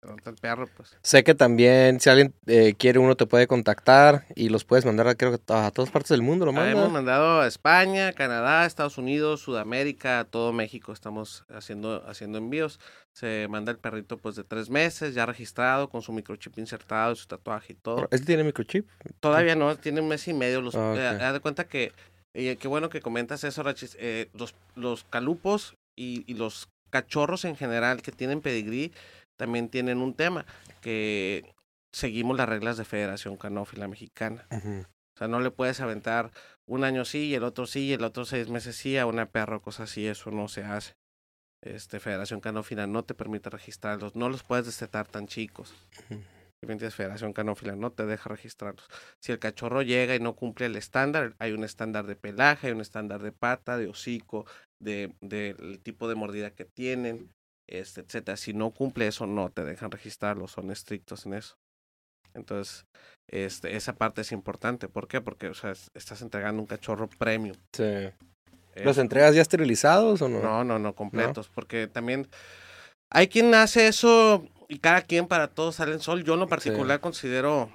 El 0.00 0.36
perro, 0.36 0.68
pues. 0.76 0.96
Sé 1.02 1.24
que 1.24 1.34
también, 1.34 1.98
si 1.98 2.08
alguien 2.08 2.32
eh, 2.46 2.74
quiere, 2.78 3.00
uno 3.00 3.16
te 3.16 3.26
puede 3.26 3.48
contactar 3.48 4.26
y 4.36 4.48
los 4.48 4.64
puedes 4.64 4.84
mandar, 4.84 5.16
creo 5.16 5.32
que 5.32 5.52
a 5.52 5.70
todas 5.72 5.90
partes 5.90 6.10
del 6.10 6.22
mundo. 6.22 6.46
¿lo 6.46 6.52
ah, 6.56 6.70
hemos 6.70 6.92
mandado 6.92 7.40
a 7.40 7.48
España, 7.48 8.12
Canadá, 8.12 8.64
Estados 8.64 8.96
Unidos, 8.96 9.40
Sudamérica, 9.40 10.24
todo 10.30 10.52
México. 10.52 10.92
Estamos 10.92 11.44
haciendo, 11.48 12.04
haciendo 12.06 12.38
envíos. 12.38 12.78
Se 13.12 13.48
manda 13.50 13.72
el 13.72 13.78
perrito, 13.78 14.18
pues, 14.18 14.36
de 14.36 14.44
tres 14.44 14.70
meses, 14.70 15.14
ya 15.14 15.26
registrado, 15.26 15.88
con 15.88 16.00
su 16.00 16.12
microchip 16.12 16.56
insertado, 16.58 17.16
su 17.16 17.26
tatuaje 17.26 17.72
y 17.72 17.76
todo. 17.76 18.06
¿Este 18.12 18.26
tiene 18.26 18.44
microchip? 18.44 18.88
Todavía 19.18 19.56
no, 19.56 19.76
tiene 19.76 20.00
un 20.00 20.06
mes 20.06 20.28
y 20.28 20.32
medio. 20.32 20.60
Los, 20.60 20.76
ah, 20.76 20.94
eh, 20.96 21.24
haz 21.24 21.32
de 21.32 21.40
cuenta 21.40 21.64
que, 21.64 21.92
eh, 22.34 22.56
qué 22.56 22.68
bueno 22.68 22.88
que 22.88 23.00
comentas 23.00 23.42
eso, 23.42 23.64
Rachis. 23.64 23.98
los, 24.32 24.54
los 24.76 25.02
calupos 25.04 25.74
y, 25.96 26.22
y 26.30 26.34
los 26.34 26.68
cachorros 26.90 27.44
en 27.44 27.56
general 27.56 28.00
que 28.00 28.12
tienen 28.12 28.40
pedigrí 28.40 28.92
también 29.38 29.70
tienen 29.70 29.98
un 29.98 30.12
tema, 30.14 30.44
que 30.82 31.54
seguimos 31.92 32.36
las 32.36 32.48
reglas 32.48 32.76
de 32.76 32.84
Federación 32.84 33.36
Canófila 33.36 33.88
Mexicana. 33.88 34.46
O 34.50 35.18
sea, 35.18 35.28
no 35.28 35.40
le 35.40 35.50
puedes 35.50 35.80
aventar 35.80 36.30
un 36.66 36.84
año 36.84 37.04
sí 37.04 37.28
y 37.28 37.34
el 37.34 37.44
otro 37.44 37.66
sí 37.66 37.86
y 37.86 37.92
el 37.94 38.04
otro 38.04 38.24
seis 38.24 38.48
meses 38.48 38.76
sí 38.76 38.98
a 38.98 39.06
una 39.06 39.30
perro, 39.30 39.62
cosas 39.62 39.90
así, 39.90 40.06
eso 40.06 40.30
no 40.30 40.48
se 40.48 40.64
hace. 40.64 40.94
Este, 41.62 41.98
Federación 41.98 42.40
Canófila 42.40 42.86
no 42.86 43.04
te 43.04 43.14
permite 43.14 43.50
registrarlos, 43.50 44.14
no 44.14 44.28
los 44.28 44.42
puedes 44.42 44.66
destetar 44.66 45.08
tan 45.08 45.26
chicos. 45.26 45.74
Uh 46.10 46.16
Federación 46.90 47.32
Canófila 47.32 47.76
no 47.76 47.92
te 47.92 48.04
deja 48.04 48.28
registrarlos. 48.28 48.88
Si 49.20 49.30
el 49.30 49.38
cachorro 49.38 49.82
llega 49.82 50.16
y 50.16 50.20
no 50.20 50.34
cumple 50.34 50.66
el 50.66 50.76
estándar, 50.76 51.36
hay 51.38 51.52
un 51.52 51.62
estándar 51.62 52.06
de 52.06 52.16
pelaje, 52.16 52.66
hay 52.66 52.72
un 52.72 52.80
estándar 52.80 53.22
de 53.22 53.32
pata, 53.32 53.76
de 53.76 53.86
hocico, 53.86 54.44
de, 54.80 55.14
del 55.20 55.80
tipo 55.80 56.08
de 56.08 56.16
mordida 56.16 56.50
que 56.50 56.64
tienen 56.64 57.32
este, 57.68 58.00
etcétera. 58.00 58.36
Si 58.36 58.54
no 58.54 58.70
cumple 58.70 59.06
eso, 59.06 59.26
no 59.26 59.50
te 59.50 59.64
dejan 59.64 59.90
registrarlo, 59.90 60.48
son 60.48 60.70
estrictos 60.70 61.26
en 61.26 61.34
eso. 61.34 61.56
Entonces, 62.34 62.86
este, 63.30 63.76
esa 63.76 63.94
parte 63.94 64.22
es 64.22 64.32
importante. 64.32 64.88
¿Por 64.88 65.08
qué? 65.08 65.20
Porque 65.20 65.48
o 65.48 65.54
sea, 65.54 65.72
estás 65.94 66.22
entregando 66.22 66.60
un 66.60 66.66
cachorro 66.66 67.08
premium. 67.08 67.56
Sí. 67.72 68.10
¿Los 68.84 68.98
entregas 68.98 69.34
ya 69.34 69.42
esterilizados 69.42 70.22
o 70.22 70.28
no? 70.28 70.40
No, 70.40 70.64
no, 70.64 70.78
no, 70.78 70.94
completos. 70.94 71.50
Porque 71.52 71.88
también 71.88 72.28
hay 73.10 73.28
quien 73.28 73.52
hace 73.54 73.88
eso 73.88 74.46
y 74.68 74.78
cada 74.78 75.02
quien 75.02 75.26
para 75.26 75.48
todos 75.48 75.76
sale 75.76 75.92
en 75.92 76.00
sol. 76.00 76.22
Yo 76.24 76.34
en 76.34 76.40
lo 76.40 76.48
particular 76.48 77.00
considero 77.00 77.72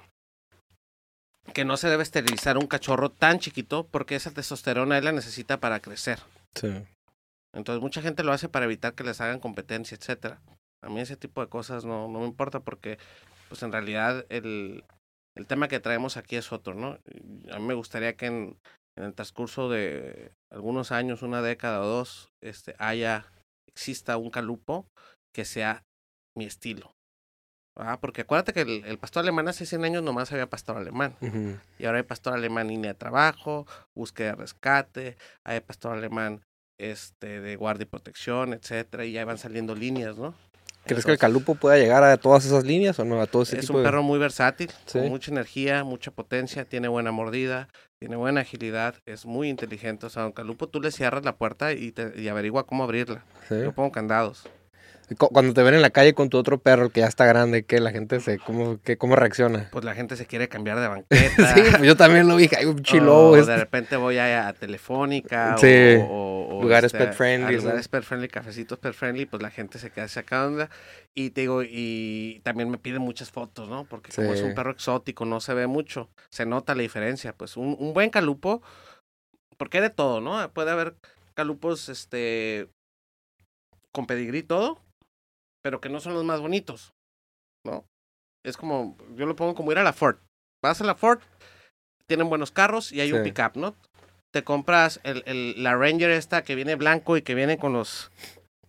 que 1.52 1.64
no 1.64 1.76
se 1.76 1.88
debe 1.88 2.02
esterilizar 2.02 2.56
un 2.56 2.66
cachorro 2.66 3.10
tan 3.10 3.38
chiquito 3.38 3.86
porque 3.86 4.16
esa 4.16 4.30
testosterona 4.30 4.96
él 4.96 5.04
la 5.04 5.12
necesita 5.12 5.60
para 5.60 5.80
crecer. 5.80 6.20
Sí. 6.54 6.72
Entonces 7.54 7.80
mucha 7.80 8.02
gente 8.02 8.24
lo 8.24 8.32
hace 8.32 8.48
para 8.48 8.64
evitar 8.64 8.94
que 8.94 9.04
les 9.04 9.20
hagan 9.20 9.40
competencia, 9.40 9.96
etcétera. 9.96 10.40
A 10.82 10.88
mí 10.88 11.00
ese 11.00 11.16
tipo 11.16 11.40
de 11.40 11.48
cosas 11.48 11.84
no, 11.84 12.08
no 12.08 12.20
me 12.20 12.26
importa 12.26 12.60
porque 12.60 12.98
pues 13.48 13.62
en 13.62 13.72
realidad 13.72 14.26
el, 14.28 14.84
el 15.36 15.46
tema 15.46 15.68
que 15.68 15.80
traemos 15.80 16.16
aquí 16.16 16.36
es 16.36 16.52
otro, 16.52 16.74
¿no? 16.74 16.98
A 17.50 17.58
mí 17.58 17.64
me 17.64 17.74
gustaría 17.74 18.16
que 18.16 18.26
en, 18.26 18.58
en 18.96 19.04
el 19.04 19.14
transcurso 19.14 19.68
de 19.68 20.32
algunos 20.50 20.92
años, 20.92 21.22
una 21.22 21.42
década 21.42 21.80
o 21.80 21.86
dos, 21.86 22.32
este, 22.42 22.74
haya, 22.78 23.26
exista 23.66 24.16
un 24.16 24.30
calupo 24.30 24.86
que 25.32 25.44
sea 25.44 25.84
mi 26.36 26.44
estilo. 26.44 26.92
Ah, 27.76 27.98
porque 28.00 28.20
acuérdate 28.20 28.52
que 28.52 28.60
el, 28.60 28.98
pastor 28.98 29.22
alemán 29.22 29.48
hace 29.48 29.66
100 29.66 29.84
años 29.84 30.02
nomás 30.04 30.30
había 30.30 30.48
pastor 30.48 30.76
alemán. 30.76 31.16
Y 31.76 31.86
ahora 31.86 31.98
hay 31.98 32.04
pastor 32.04 32.34
alemán 32.34 32.68
línea 32.68 32.92
de 32.92 32.98
trabajo, 32.98 33.66
búsqueda 33.96 34.30
de 34.30 34.36
rescate, 34.36 35.16
hay 35.42 35.60
pastor 35.60 35.96
alemán 35.96 36.44
este, 36.78 37.40
de 37.40 37.56
guardia 37.56 37.82
y 37.84 37.86
protección, 37.86 38.52
etcétera, 38.52 39.04
y 39.04 39.12
ya 39.12 39.24
van 39.24 39.38
saliendo 39.38 39.74
líneas, 39.74 40.16
¿no? 40.16 40.34
¿Crees 40.86 41.06
que 41.06 41.12
el 41.12 41.18
Calupo 41.18 41.54
pueda 41.54 41.78
llegar 41.78 42.04
a 42.04 42.16
todas 42.18 42.44
esas 42.44 42.64
líneas 42.64 42.98
o 42.98 43.06
no? 43.06 43.18
A 43.22 43.26
todo 43.26 43.42
ese 43.42 43.56
es 43.56 43.62
tipo 43.62 43.78
un 43.78 43.82
de- 43.82 43.88
perro 43.88 44.02
muy 44.02 44.18
versátil, 44.18 44.70
Sí. 44.84 44.98
con 44.98 45.08
mucha 45.08 45.30
energía, 45.30 45.82
mucha 45.82 46.10
potencia, 46.10 46.66
tiene 46.66 46.88
buena 46.88 47.10
mordida, 47.10 47.68
tiene 47.98 48.16
buena 48.16 48.42
agilidad, 48.42 48.96
es 49.06 49.24
muy 49.24 49.48
inteligente. 49.48 50.04
O 50.04 50.10
sea, 50.10 50.24
a 50.24 50.26
un 50.26 50.32
calupo 50.32 50.68
tú 50.68 50.82
le 50.82 50.90
cierras 50.90 51.24
la 51.24 51.36
puerta 51.36 51.72
y, 51.72 51.90
te, 51.92 52.12
y 52.20 52.28
averigua 52.28 52.66
cómo 52.66 52.84
abrirla. 52.84 53.24
Sí. 53.48 53.54
Yo 53.62 53.72
pongo 53.72 53.92
candados. 53.92 54.44
Cu- 55.18 55.28
Cuando 55.28 55.52
te 55.52 55.62
ven 55.62 55.74
en 55.74 55.82
la 55.82 55.90
calle 55.90 56.14
con 56.14 56.30
tu 56.30 56.38
otro 56.38 56.58
perro 56.58 56.88
que 56.90 57.00
ya 57.00 57.06
está 57.06 57.26
grande, 57.26 57.64
¿qué? 57.64 57.78
La 57.80 57.90
gente 57.90 58.20
se, 58.20 58.38
¿cómo, 58.38 58.78
qué, 58.82 58.96
cómo 58.96 59.16
reacciona? 59.16 59.68
Pues 59.70 59.84
la 59.84 59.94
gente 59.94 60.16
se 60.16 60.26
quiere 60.26 60.48
cambiar 60.48 60.80
de 60.80 60.88
banqueta. 60.88 61.54
Sí, 61.54 61.60
pues 61.70 61.82
yo 61.82 61.96
también 61.96 62.26
lo 62.26 62.36
vi, 62.36 62.48
hay 62.56 62.64
un 62.64 62.82
chilobo. 62.82 63.30
O 63.32 63.36
este. 63.36 63.50
de 63.52 63.58
repente 63.58 63.96
voy 63.96 64.18
a, 64.18 64.48
a 64.48 64.52
Telefónica 64.54 65.56
Sí, 65.58 65.96
o, 66.00 66.04
o- 66.04 66.56
o, 66.58 66.62
lugares 66.62 66.92
este, 66.94 67.04
pet 67.06 67.14
friendly, 67.14 67.56
lugares 67.56 67.88
pet 67.88 68.02
friendly, 68.02 68.28
cafecitos 68.28 68.78
pet 68.78 68.92
friendly, 68.94 69.26
pues 69.26 69.42
la 69.42 69.50
gente 69.50 69.78
se 69.78 69.90
queda 69.90 70.08
sacando. 70.08 70.68
Y 71.14 71.30
te 71.30 71.42
digo, 71.42 71.62
y 71.62 72.40
también 72.44 72.70
me 72.70 72.78
piden 72.78 73.02
muchas 73.02 73.30
fotos, 73.30 73.68
¿no? 73.68 73.84
Porque 73.84 74.10
como 74.12 74.32
es 74.32 74.40
Sí. 74.40 74.44
un 74.46 74.54
perro 74.54 74.70
exótico, 74.72 75.24
no 75.24 75.40
se 75.40 75.54
ve 75.54 75.66
mucho, 75.66 76.08
se 76.30 76.46
nota 76.46 76.74
la 76.74 76.82
diferencia. 76.82 77.32
Pues 77.34 77.56
un, 77.56 77.76
un 77.78 77.92
buen 77.94 78.10
calupo, 78.10 78.62
porque 79.58 79.78
hay 79.78 79.82
de 79.82 79.90
todo, 79.90 80.20
¿no? 80.20 80.50
Puede 80.52 80.70
haber 80.70 80.96
calupos, 81.34 81.88
este, 81.88 82.68
con 83.92 84.06
pedigrí 84.06 84.42
todo, 84.42 84.80
pero 85.64 85.80
que 85.80 85.88
no 85.88 85.98
son 85.98 86.12
los 86.12 86.24
más 86.24 86.40
bonitos, 86.40 86.92
¿no? 87.64 87.86
Es 88.44 88.58
como, 88.58 88.98
yo 89.16 89.24
lo 89.24 89.34
pongo 89.34 89.54
como 89.54 89.72
ir 89.72 89.78
a 89.78 89.82
la 89.82 89.94
Ford. 89.94 90.18
Vas 90.62 90.82
a 90.82 90.84
la 90.84 90.94
Ford, 90.94 91.20
tienen 92.06 92.28
buenos 92.28 92.50
carros 92.50 92.92
y 92.92 93.00
hay 93.00 93.12
un 93.12 93.24
Sí. 93.24 93.30
pickup, 93.32 93.56
¿no? 93.56 93.74
Te 94.30 94.44
compras 94.44 95.00
el, 95.04 95.22
el- 95.26 95.62
la 95.62 95.74
Ranger 95.74 96.10
esta 96.10 96.42
que 96.44 96.54
viene 96.54 96.74
blanco 96.74 97.16
y 97.16 97.22
que 97.22 97.34
viene 97.34 97.56
con 97.56 97.72
los 97.72 98.10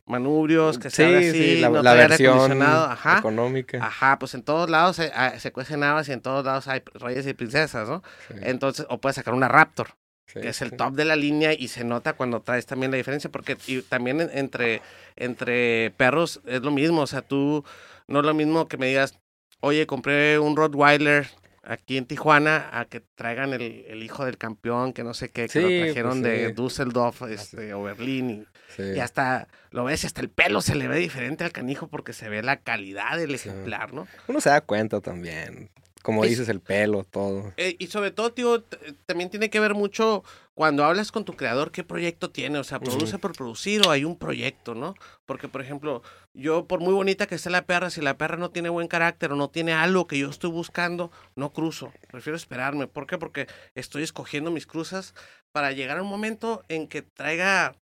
manubrios, 0.07 0.79
que 0.79 0.89
se 0.89 1.03
abre 1.03 1.29
así, 1.29 1.57
la, 1.57 1.69
no 1.69 1.81
la 1.83 1.93
versión 1.95 2.61
ajá. 2.61 3.17
económica. 3.19 3.83
Ajá, 3.85 4.17
pues 4.19 4.33
en 4.35 4.43
todos 4.43 4.69
lados 4.69 4.95
se, 4.95 5.11
ah, 5.13 5.37
se 5.39 5.51
cuecen 5.51 5.83
habas 5.83 6.07
y 6.07 6.13
en 6.13 6.21
todos 6.21 6.45
lados 6.45 6.67
hay 6.69 6.81
reyes 6.93 7.27
y 7.27 7.33
princesas, 7.33 7.89
¿no? 7.89 8.03
Sí, 8.29 8.35
Entonces, 8.41 8.85
o 8.89 8.99
puedes 9.01 9.15
sacar 9.15 9.33
una 9.33 9.47
Raptor 9.49 9.89
sí, 10.27 10.39
que 10.41 10.49
es 10.49 10.61
el 10.61 10.71
sí. 10.71 10.77
top 10.77 10.93
de 10.93 11.05
la 11.05 11.15
línea 11.15 11.53
y 11.53 11.67
se 11.67 11.83
nota 11.83 12.13
cuando 12.13 12.41
traes 12.41 12.65
también 12.65 12.91
la 12.91 12.97
diferencia 12.97 13.29
porque 13.31 13.57
y 13.67 13.81
también 13.81 14.21
en- 14.21 14.29
entre 14.37 14.81
entre 15.15 15.91
perros 15.97 16.41
es 16.45 16.61
lo 16.61 16.71
mismo, 16.71 17.01
o 17.01 17.07
sea, 17.07 17.21
tú 17.21 17.63
no 18.07 18.19
es 18.19 18.25
lo 18.25 18.33
mismo 18.33 18.67
que 18.67 18.77
me 18.77 18.87
digas, 18.87 19.17
"Oye, 19.61 19.87
compré 19.87 20.37
un 20.39 20.55
Rottweiler 20.55 21.27
aquí 21.63 21.97
en 21.97 22.05
Tijuana 22.05 22.69
a 22.79 22.85
que 22.85 23.01
traigan 23.15 23.53
el, 23.53 23.61
el 23.87 24.03
hijo 24.03 24.23
del 24.25 24.37
campeón, 24.37 24.93
que 24.93 25.03
no 25.03 25.13
sé 25.15 25.29
qué, 25.29 25.43
que 25.43 25.49
Sí, 25.49 25.59
lo 25.61 25.67
pues 25.69 25.85
trajeron 25.85 26.21
de. 26.21 26.51
Düsseldorf 26.53 27.23
este, 27.23 27.73
o 27.73 27.81
Berlín 27.83 28.29
y, 28.29 28.83
y 28.97 28.99
hasta 28.99 29.47
lo 29.71 29.83
ves 29.85 30.03
y 30.03 30.07
hasta 30.07 30.21
el 30.21 30.29
pelo 30.29 30.61
se 30.61 30.75
le 30.75 30.87
ve 30.87 30.97
diferente 30.99 31.43
al 31.43 31.51
canijo 31.51 31.87
porque 31.87 32.13
se 32.13 32.29
ve 32.29 32.43
la 32.43 32.57
calidad 32.57 33.17
del 33.17 33.33
ejemplar, 33.33 33.93
¿no? 33.93 34.07
Uno 34.27 34.39
se 34.41 34.49
da 34.49 34.61
cuenta 34.61 35.01
también. 35.01 35.71
Como 36.05 36.23
Es- 36.23 36.29
dices, 36.29 36.49
el 36.49 36.59
pelo, 36.61 37.03
todo. 37.03 37.51
Eh, 37.57 37.77
y 37.79 37.87
sobre 37.87 38.11
todo, 38.11 38.31
tío, 38.31 38.61
también 39.07 39.31
tiene 39.31 39.49
que 39.49 39.59
ver 39.59 39.73
mucho 39.73 40.23
cuando 40.53 40.85
hablas 40.85 41.11
con 41.11 41.25
tu 41.25 41.35
creador, 41.35 41.71
qué 41.71 41.83
proyecto 41.83 42.29
tiene. 42.29 42.59
O 42.59 42.63
sea, 42.63 42.79
produce 42.79 43.17
por 43.17 43.33
producir 43.33 43.81
o 43.81 43.89
hay 43.89 44.05
un 44.05 44.15
proyecto, 44.15 44.75
¿no? 44.75 44.93
Porque, 45.25 45.47
por 45.47 45.61
ejemplo, 45.61 46.03
yo, 46.35 46.67
por 46.67 46.79
muy 46.79 46.93
bonita 46.93 47.25
que 47.25 47.33
esté 47.33 47.49
la 47.49 47.65
perra, 47.65 47.89
si 47.89 48.01
la 48.01 48.19
perra 48.19 48.37
no 48.37 48.51
tiene 48.51 48.69
buen 48.69 48.87
carácter 48.87 49.31
o 49.31 49.35
no 49.35 49.49
tiene 49.49 49.73
algo 49.73 50.05
que 50.05 50.19
yo 50.19 50.29
estoy 50.29 50.51
buscando, 50.51 51.09
no 51.35 51.51
cruzo. 51.53 51.91
Prefiero 52.11 52.37
esperarme. 52.37 52.85
¿Por 52.85 53.07
qué? 53.07 53.17
Porque 53.17 53.47
estoy 53.73 54.03
escogiendo 54.03 54.51
mis 54.51 54.67
cruzas 54.67 55.15
para 55.51 55.71
llegar 55.71 55.97
a 55.97 56.03
un 56.03 56.07
momento 56.09 56.63
en 56.69 56.87
que 56.87 57.01
traiga 57.01 57.75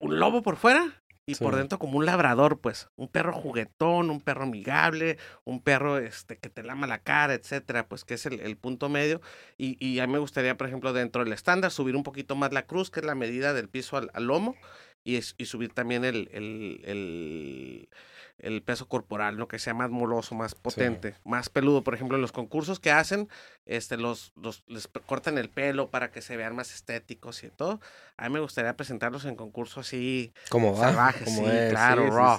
un 0.00 0.18
lobo 0.18 0.42
por 0.42 0.56
fuera 0.56 1.03
y 1.26 1.36
por 1.36 1.56
dentro 1.56 1.78
como 1.78 1.98
un 1.98 2.04
labrador, 2.06 2.60
pues. 2.60 2.88
Un 2.96 3.08
perro 3.08 3.32
juguetón, 3.32 4.10
un 4.10 4.20
perro 4.20 4.42
amigable, 4.44 5.16
un 5.44 5.62
perro 5.62 5.98
este 5.98 6.38
que 6.38 6.50
te 6.50 6.62
lama 6.62 6.86
la 6.86 6.98
cara, 6.98 7.34
etcétera, 7.34 7.88
pues 7.88 8.04
que 8.04 8.14
es 8.14 8.26
el, 8.26 8.40
el 8.40 8.56
punto 8.56 8.88
medio. 8.90 9.20
Y, 9.56 9.76
y 9.84 10.00
a 10.00 10.06
mí 10.06 10.12
me 10.12 10.18
gustaría, 10.18 10.56
por 10.56 10.66
ejemplo, 10.66 10.92
dentro 10.92 11.24
del 11.24 11.32
estándar, 11.32 11.70
subir 11.70 11.96
un 11.96 12.02
poquito 12.02 12.36
más 12.36 12.52
la 12.52 12.66
cruz, 12.66 12.90
que 12.90 13.00
es 13.00 13.06
la 13.06 13.14
medida 13.14 13.54
del 13.54 13.68
piso 13.70 13.96
al, 13.96 14.10
al 14.14 14.24
lomo, 14.26 14.54
y, 15.02 15.16
es- 15.16 15.34
y 15.38 15.46
subir 15.46 15.72
también 15.72 16.04
el, 16.04 16.28
el, 16.32 16.80
el, 16.84 17.88
el 18.38 18.62
peso 18.62 18.88
corporal, 18.88 19.36
¿no? 19.36 19.48
Que 19.48 19.58
sea 19.58 19.74
más 19.74 19.90
moloso, 19.90 20.34
más 20.34 20.54
potente, 20.54 21.14
más 21.24 21.48
peludo. 21.48 21.82
Por 21.82 21.94
ejemplo, 21.94 22.16
en 22.16 22.22
los 22.22 22.32
concursos 22.32 22.80
que 22.80 22.90
hacen, 22.90 23.28
este, 23.64 23.96
los, 23.96 24.32
los, 24.36 24.64
les 24.66 24.88
cortan 25.06 25.38
el 25.38 25.48
pelo 25.48 25.90
para 25.90 26.10
que 26.10 26.20
se 26.22 26.36
vean 26.36 26.56
más 26.56 26.74
estéticos 26.74 27.44
y 27.44 27.50
todo. 27.50 27.80
A 28.16 28.28
mí 28.28 28.34
me 28.34 28.40
gustaría 28.40 28.76
presentarlos 28.76 29.24
en 29.24 29.36
concursos 29.36 29.86
así. 29.86 30.32
Como 30.50 30.76
va. 30.76 30.88
Salvaje, 30.88 31.24
como 31.24 31.42
sí, 31.42 31.46
es, 31.46 31.70
claro, 31.70 32.10
raw. 32.10 32.38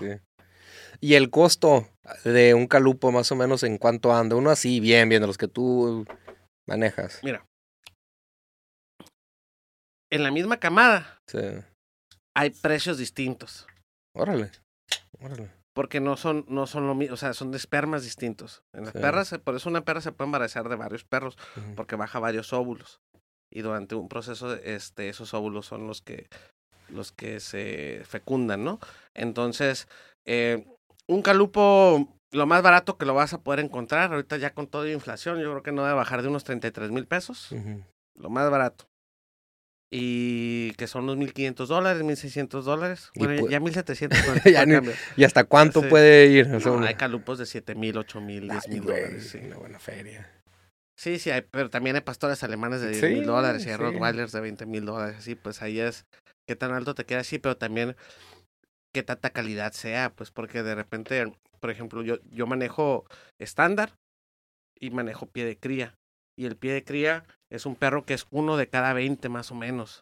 Y 1.01 1.15
el 1.15 1.29
costo 1.29 1.87
de 2.23 2.53
un 2.53 2.67
calupo, 2.67 3.11
más 3.11 3.31
o 3.31 3.35
menos, 3.35 3.63
¿en 3.63 3.77
cuánto 3.77 4.13
anda? 4.13 4.35
Uno 4.35 4.49
así, 4.49 4.79
bien, 4.79 5.09
bien, 5.09 5.21
de 5.21 5.27
los 5.27 5.37
que 5.37 5.47
tú 5.47 6.05
manejas. 6.67 7.19
Mira. 7.23 7.45
En 10.11 10.23
la 10.23 10.31
misma 10.31 10.57
camada 10.57 11.19
Sí. 11.27 11.39
hay 12.35 12.51
precios 12.51 12.97
distintos. 12.97 13.67
Órale. 14.15 14.51
Órale. 15.19 15.49
Porque 15.75 15.99
no 15.99 16.15
son, 16.15 16.45
no 16.47 16.67
son 16.67 16.87
lo 16.87 16.95
mismo, 16.95 17.13
o 17.15 17.17
sea, 17.17 17.33
son 17.33 17.51
de 17.51 17.57
espermas 17.57 18.03
distintos. 18.03 18.63
En 18.73 18.85
las 18.85 18.93
Sí. 18.93 18.99
perras, 18.99 19.35
por 19.43 19.55
eso 19.55 19.69
una 19.69 19.81
perra 19.83 19.99
se 19.99 20.13
puede 20.13 20.27
embarazar 20.29 20.69
de 20.69 20.75
varios 20.77 21.03
perros, 21.03 21.37
porque 21.75 21.97
baja 21.97 22.17
varios 22.19 22.53
óvulos. 22.53 23.01
Y 23.51 23.61
durante 23.61 23.93
un 23.95 24.07
proceso, 24.07 24.53
este, 24.55 25.09
esos 25.09 25.33
óvulos 25.33 25.65
son 25.65 25.85
los 25.85 26.01
que, 26.01 26.27
los 26.87 27.11
que 27.11 27.39
se 27.41 28.01
fecundan, 28.05 28.63
¿no? 28.63 28.79
Entonces, 29.13 29.87
eh, 30.25 30.65
un 31.07 31.21
calupo, 31.21 32.07
lo 32.31 32.45
más 32.45 32.63
barato 32.63 32.97
que 32.97 33.05
lo 33.05 33.13
vas 33.13 33.33
a 33.33 33.41
poder 33.41 33.59
encontrar, 33.59 34.13
ahorita 34.13 34.37
ya 34.37 34.53
con 34.53 34.67
toda 34.67 34.89
inflación, 34.89 35.39
yo 35.39 35.51
creo 35.51 35.63
que 35.63 35.71
no 35.73 35.83
debe 35.83 35.95
bajar 35.95 36.21
de 36.21 36.29
unos 36.29 36.43
33 36.45 36.89
mil 36.91 37.05
pesos. 37.05 37.49
Lo 38.17 38.29
más 38.29 38.49
barato. 38.49 38.85
Y 39.97 40.71
que 40.73 40.87
son 40.87 41.03
unos 41.05 41.17
1.500 41.17 41.67
dólares, 41.67 42.03
1.600 42.03 42.63
dólares. 42.65 43.11
Bueno, 43.15 43.33
ya- 43.35 43.41
pu- 43.41 43.49
ya 43.49 43.59
1.700 43.59 44.25
con 44.25 44.35
el 44.43 44.53
Ya 44.53 44.65
ni-. 44.65 44.89
¿Y 45.15 45.23
hasta 45.23 45.45
cuánto 45.45 45.81
Sí. 45.81 45.87
puede 45.87 46.27
ir? 46.27 46.47
O 46.53 46.59
sea, 46.59 46.71
No, 46.73 46.85
hay 46.85 46.95
calupos 46.95 47.37
de 47.37 47.45
7.000, 47.45 47.95
8.000, 47.97 48.49
Ay, 48.51 48.57
10.000 48.59 48.81
güey, 48.81 49.01
dólares. 49.01 49.29
Sí. 49.31 49.37
Una 49.39 49.57
buena 49.57 49.79
feria. 49.79 50.29
sí, 50.97 51.17
sí, 51.19 51.29
hay, 51.29 51.41
pero 51.49 51.69
también 51.69 51.95
hay 51.95 52.01
pastores 52.01 52.43
alemanes 52.43 52.81
de 52.81 52.89
10 52.89 52.99
Sí, 53.01 53.07
mil 53.07 53.25
dólares 53.25 53.65
y 53.65 53.69
hay. 53.69 53.77
Rottweilers 53.77 54.31
de 54.31 54.41
20 54.41 54.65
mil 54.65 54.85
dólares. 54.85 55.15
Así, 55.19 55.35
pues 55.35 55.61
ahí 55.61 55.79
es 55.79 56.05
qué 56.47 56.55
tan 56.55 56.71
alto 56.73 56.93
te 56.95 57.05
queda 57.05 57.19
así, 57.21 57.39
pero 57.39 57.55
también 57.57 57.95
qué 58.93 59.03
tanta 59.03 59.29
calidad 59.29 59.71
sea, 59.73 60.09
pues 60.13 60.31
porque 60.31 60.63
de 60.63 60.73
repente, 60.75 61.31
por 61.59 61.69
ejemplo, 61.69 62.01
yo, 62.01 62.17
yo 62.31 62.47
manejo 62.47 63.05
estándar 63.39 63.93
y 64.79 64.89
manejo 64.89 65.25
pie 65.27 65.45
de 65.45 65.57
cría. 65.57 65.95
Y 66.37 66.45
el 66.45 66.57
pie 66.57 66.73
de 66.73 66.83
cría 66.83 67.23
es 67.49 67.65
un 67.65 67.75
perro 67.75 68.03
que 68.05 68.13
es 68.13 68.27
uno 68.29 68.57
de 68.57 68.67
cada 68.67 68.91
20 68.93 69.29
más 69.29 69.51
o 69.51 69.55
menos. 69.55 69.99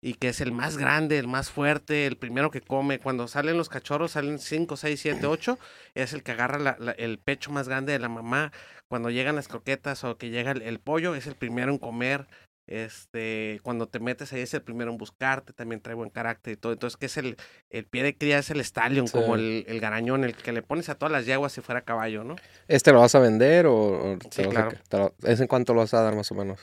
Y 0.00 0.14
que 0.14 0.28
es 0.28 0.40
el 0.40 0.50
más 0.50 0.76
grande, 0.78 1.18
el 1.18 1.28
más 1.28 1.50
fuerte, 1.50 2.06
el 2.06 2.16
primero 2.16 2.50
que 2.50 2.60
come. 2.60 2.98
Cuando 2.98 3.28
salen 3.28 3.56
los 3.56 3.68
cachorros, 3.68 4.12
salen 4.12 4.38
5, 4.40 4.76
6, 4.76 5.00
7, 5.00 5.26
8, 5.26 5.58
es 5.94 6.12
el 6.12 6.22
que 6.24 6.32
agarra 6.32 6.58
la- 6.58 6.76
la- 6.80 6.92
el 6.92 7.18
pecho 7.18 7.52
más 7.52 7.68
grande 7.68 7.92
de 7.92 7.98
la 8.00 8.08
mamá. 8.08 8.50
Cuando 8.88 9.10
llegan 9.10 9.36
las 9.36 9.48
croquetas 9.48 10.02
o 10.04 10.16
que 10.16 10.30
llega 10.30 10.50
el, 10.52 10.62
el 10.62 10.78
pollo, 10.80 11.14
es 11.14 11.26
el 11.26 11.34
primero 11.36 11.70
en 11.72 11.78
comer. 11.78 12.26
Este, 12.68 13.60
cuando 13.62 13.86
te 13.88 14.00
metes 14.00 14.32
ahí 14.32 14.40
es 14.40 14.52
el 14.54 14.62
primero 14.62 14.90
en 14.90 14.98
buscarte, 14.98 15.52
también 15.52 15.80
trae 15.80 15.94
buen 15.94 16.10
carácter 16.10 16.54
y 16.54 16.56
todo. 16.56 16.72
Entonces, 16.72 16.96
que 16.96 17.06
es 17.06 17.16
el, 17.16 17.36
el 17.70 17.84
pie 17.86 18.02
de 18.02 18.16
cría, 18.16 18.38
es 18.38 18.50
el 18.50 18.60
stallion, 18.60 19.06
Sí. 19.06 19.12
como 19.12 19.36
el, 19.36 19.64
el 19.68 19.80
garañón, 19.80 20.24
el 20.24 20.34
que 20.34 20.52
le 20.52 20.62
pones 20.62 20.88
a 20.88 20.96
todas 20.96 21.12
las 21.12 21.26
yeguas 21.26 21.52
si 21.52 21.60
fuera 21.60 21.82
caballo, 21.82 22.24
¿no? 22.24 22.36
¿Este 22.66 22.90
lo 22.92 23.00
vas 23.00 23.14
a 23.14 23.20
vender 23.20 23.66
o, 23.66 24.14
o 24.14 24.18
te 24.18 24.28
Sí, 24.30 24.42
a 24.42 24.48
claro. 24.48 24.70
que- 24.70 24.76
te 24.88 24.98
lo- 24.98 25.14
¿Es 25.22 25.40
en 25.40 25.46
cuánto 25.46 25.74
lo 25.74 25.80
vas 25.80 25.94
a 25.94 26.02
dar 26.02 26.14
más 26.16 26.30
o 26.32 26.34
menos? 26.34 26.60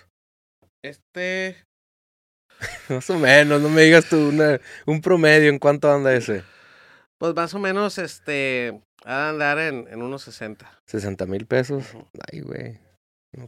Este, 0.84 1.56
Más 2.90 3.10
o 3.10 3.18
menos, 3.18 3.62
no 3.62 3.70
me 3.70 3.82
digas 3.84 4.06
tú 4.10 4.30
una- 4.30 4.60
un 4.86 5.02
promedio 5.02 5.50
en 5.50 5.60
cuánto 5.60 5.92
anda 5.92 6.14
ese. 6.14 6.44
pues 7.18 7.34
más 7.34 7.54
o 7.54 7.60
menos, 7.60 7.98
este, 7.98 8.32
de 8.32 8.82
andar 9.06 9.58
en, 9.60 9.88
en 9.90 10.02
unos 10.02 10.24
60. 10.24 10.82
60 10.86 11.26
mil 11.26 11.46
pesos. 11.46 11.86
Ay, 12.32 12.42
güey. 12.42 12.80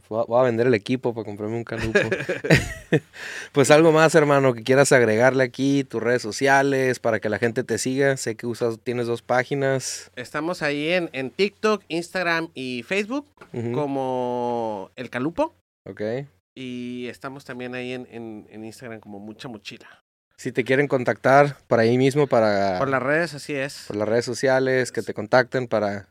Voy 0.08 0.40
a- 0.40 0.42
vender 0.42 0.66
el 0.66 0.74
equipo 0.74 1.14
para 1.14 1.24
comprarme 1.24 1.56
un 1.56 1.64
calupo. 1.64 1.98
pues 3.52 3.70
algo 3.70 3.92
más, 3.92 4.14
hermano, 4.14 4.52
que 4.54 4.62
quieras 4.62 4.92
agregarle 4.92 5.44
aquí, 5.44 5.84
tus 5.84 6.02
redes 6.02 6.22
sociales, 6.22 6.98
para 6.98 7.20
que 7.20 7.28
la 7.28 7.38
gente 7.38 7.64
te 7.64 7.78
siga. 7.78 8.16
Sé 8.16 8.36
que 8.36 8.46
usas, 8.46 8.78
tienes 8.82 9.06
dos 9.06 9.22
páginas. 9.22 10.10
Estamos 10.16 10.62
ahí 10.62 10.88
en, 10.88 11.08
en 11.12 11.30
TikTok, 11.30 11.82
Instagram 11.88 12.48
y 12.54 12.82
Facebook 12.82 13.26
como 13.86 14.90
El 14.96 15.10
Calupo. 15.10 15.54
Ok. 15.84 16.00
Y 16.54 17.06
estamos 17.08 17.44
también 17.44 17.74
ahí 17.74 17.92
en, 17.92 18.08
en, 18.10 18.46
en 18.50 18.64
Instagram 18.64 19.00
como 19.00 19.18
Mucha 19.18 19.48
Mochila. 19.48 19.86
Si 20.38 20.52
te 20.52 20.64
quieren 20.64 20.86
contactar 20.88 21.56
por 21.66 21.78
ahí 21.80 21.96
mismo, 21.96 22.26
para 22.26 22.78
Por 22.78 22.88
las 22.88 23.02
redes, 23.02 23.34
así 23.34 23.54
es. 23.54 23.84
por 23.86 23.96
las 23.96 24.08
redes 24.08 24.24
sociales, 24.24 24.92
que 24.92 25.00
te 25.02 25.14
contacten 25.14 25.66
para 25.66 26.08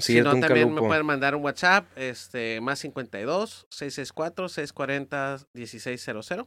Si 0.00 0.20
no, 0.20 0.34
un 0.34 0.40
también 0.40 0.68
calupo. 0.68 0.82
me 0.82 0.88
pueden 0.88 1.06
mandar 1.06 1.34
un 1.34 1.42
WhatsApp, 1.44 1.86
este, 1.96 2.60
más 2.60 2.78
52 2.80 3.66
664 3.70 4.48
640 4.48 5.38
1600. 5.54 6.46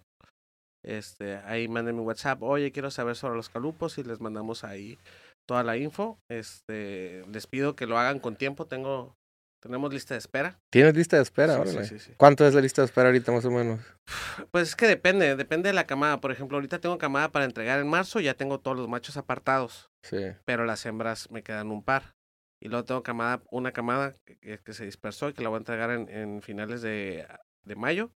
Este, 0.83 1.35
ahí 1.45 1.67
manden 1.67 1.95
mi 1.95 2.01
WhatsApp, 2.01 2.41
oye, 2.41 2.71
quiero 2.71 2.89
saber 2.89 3.15
sobre 3.15 3.35
los 3.35 3.49
calupos 3.49 3.97
y 3.97 4.03
les 4.03 4.19
mandamos 4.19 4.63
ahí 4.63 4.97
toda 5.47 5.63
la 5.63 5.77
info. 5.77 6.19
Este, 6.29 7.23
les 7.31 7.45
pido 7.47 7.75
que 7.75 7.85
lo 7.85 7.97
hagan 7.99 8.19
con 8.19 8.35
tiempo, 8.35 8.65
tengo 8.65 9.15
tenemos 9.63 9.93
lista 9.93 10.15
de 10.15 10.17
espera. 10.17 10.59
¿Tienes 10.71 10.95
lista 10.95 11.17
de 11.17 11.21
espera? 11.21 11.63
Sí, 11.85 11.99
sí. 11.99 12.13
¿Cuánto 12.17 12.47
es 12.47 12.55
la 12.55 12.61
lista 12.61 12.81
de 12.81 12.87
espera 12.87 13.09
ahorita 13.09 13.31
más 13.31 13.45
o 13.45 13.51
menos? 13.51 13.79
Pues 14.49 14.69
es 14.69 14.75
que 14.75 14.87
depende, 14.87 15.35
depende 15.35 15.69
de 15.69 15.73
la 15.73 15.85
camada. 15.85 16.19
Por 16.19 16.31
ejemplo, 16.31 16.57
ahorita 16.57 16.79
tengo 16.79 16.97
camada 16.97 17.29
para 17.31 17.45
entregar 17.45 17.79
en 17.79 17.87
marzo, 17.87 18.19
ya 18.19 18.33
tengo 18.33 18.59
todos 18.59 18.75
los 18.75 18.87
machos 18.87 19.17
apartados, 19.17 19.91
Sí. 20.01 20.17
pero 20.45 20.65
las 20.65 20.83
hembras 20.87 21.29
me 21.29 21.43
quedan 21.43 21.69
un 21.69 21.83
par. 21.83 22.15
Y 22.61 22.69
luego 22.69 22.85
tengo 22.85 23.03
camada, 23.03 23.41
una 23.49 23.73
camada 23.73 24.13
que, 24.23 24.59
que 24.59 24.73
se 24.73 24.85
dispersó 24.85 25.27
y 25.27 25.33
que 25.33 25.41
la 25.41 25.49
voy 25.49 25.57
a 25.57 25.59
entregar 25.59 25.89
en, 25.91 26.07
en 26.07 26.41
finales 26.41 26.81
de, 26.81 27.27
de 27.63 27.75
mayo. 27.75 28.11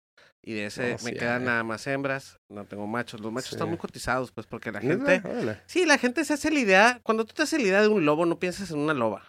Y 0.46 0.54
de 0.54 0.66
ese 0.66 0.82
No, 0.92 0.98
me 1.06 1.12
sí, 1.12 1.14
quedan 1.14 1.46
nada 1.46 1.64
más 1.64 1.88
hembras, 1.88 2.38
no 2.50 2.66
tengo 2.66 2.86
machos. 2.86 3.22
Los 3.22 3.32
machos 3.32 3.54
están 3.54 3.70
muy 3.70 3.78
cotizados, 3.78 4.32
pues, 4.34 4.46
porque 4.46 4.72
la 4.74 4.82
gente... 4.82 5.24
Sí, 5.66 5.86
la 5.86 5.98
gente 5.98 6.26
se 6.26 6.34
hace 6.34 6.52
la 6.52 6.60
idea, 6.60 7.00
cuando 7.02 7.26
tú 7.26 7.34
te 7.34 7.44
haces 7.44 7.62
la 7.62 7.68
idea 7.68 7.82
de 7.82 7.88
un 7.88 8.06
lobo, 8.06 8.26
no 8.26 8.38
piensas 8.38 8.70
en 8.72 8.80
una 8.80 8.94
loba. 8.94 9.24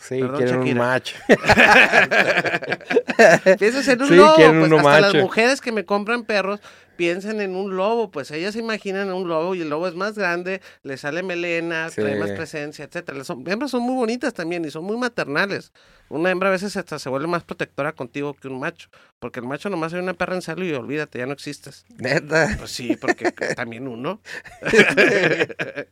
Sí, 0.00 0.20
Perdón, 0.20 0.36
quieren 0.38 0.58
un 0.60 0.78
match. 0.78 1.14
Piensas 3.58 3.88
en 3.88 4.02
un 4.02 4.08
Sí, 4.08 4.14
lobo, 4.14 4.36
pues 4.36 4.72
hasta 4.72 5.00
las 5.00 5.12
macho. 5.12 5.18
mujeres 5.24 5.60
que 5.60 5.72
me 5.72 5.84
compran 5.84 6.22
perros 6.24 6.60
piensan 6.96 7.40
en 7.40 7.54
un 7.54 7.76
lobo, 7.76 8.10
pues 8.10 8.28
ellas 8.32 8.54
se 8.54 8.58
imaginan 8.58 9.12
un 9.12 9.28
lobo 9.28 9.54
y 9.54 9.60
el 9.60 9.70
lobo 9.70 9.86
es 9.86 9.94
más 9.94 10.18
grande, 10.18 10.60
le 10.82 10.96
sale 10.96 11.22
melena, 11.22 11.90
trae 11.94 12.18
más 12.18 12.32
presencia, 12.32 12.84
etcétera. 12.86 13.18
Las 13.18 13.30
hembras 13.30 13.70
son 13.70 13.82
muy 13.82 13.94
bonitas 13.94 14.34
también 14.34 14.64
y 14.64 14.70
son 14.70 14.82
muy 14.82 14.96
maternales. 14.96 15.72
Una 16.08 16.32
hembra 16.32 16.48
a 16.48 16.52
veces 16.52 16.76
hasta 16.76 16.98
se 16.98 17.08
vuelve 17.08 17.28
más 17.28 17.44
protectora 17.44 17.92
contigo 17.92 18.34
que 18.34 18.48
un 18.48 18.58
macho, 18.58 18.88
porque 19.20 19.38
el 19.38 19.46
macho 19.46 19.70
nomás 19.70 19.94
hay 19.94 20.00
una 20.00 20.14
perra 20.14 20.34
en 20.34 20.42
celo 20.42 20.64
y 20.64 20.72
olvídate, 20.72 21.20
ya 21.20 21.26
no 21.26 21.34
existes. 21.34 21.84
Neta. 21.98 22.56
Pues 22.58 22.72
sí, 22.72 22.96
porque 23.00 23.30
también 23.54 23.86
uno. 23.86 24.20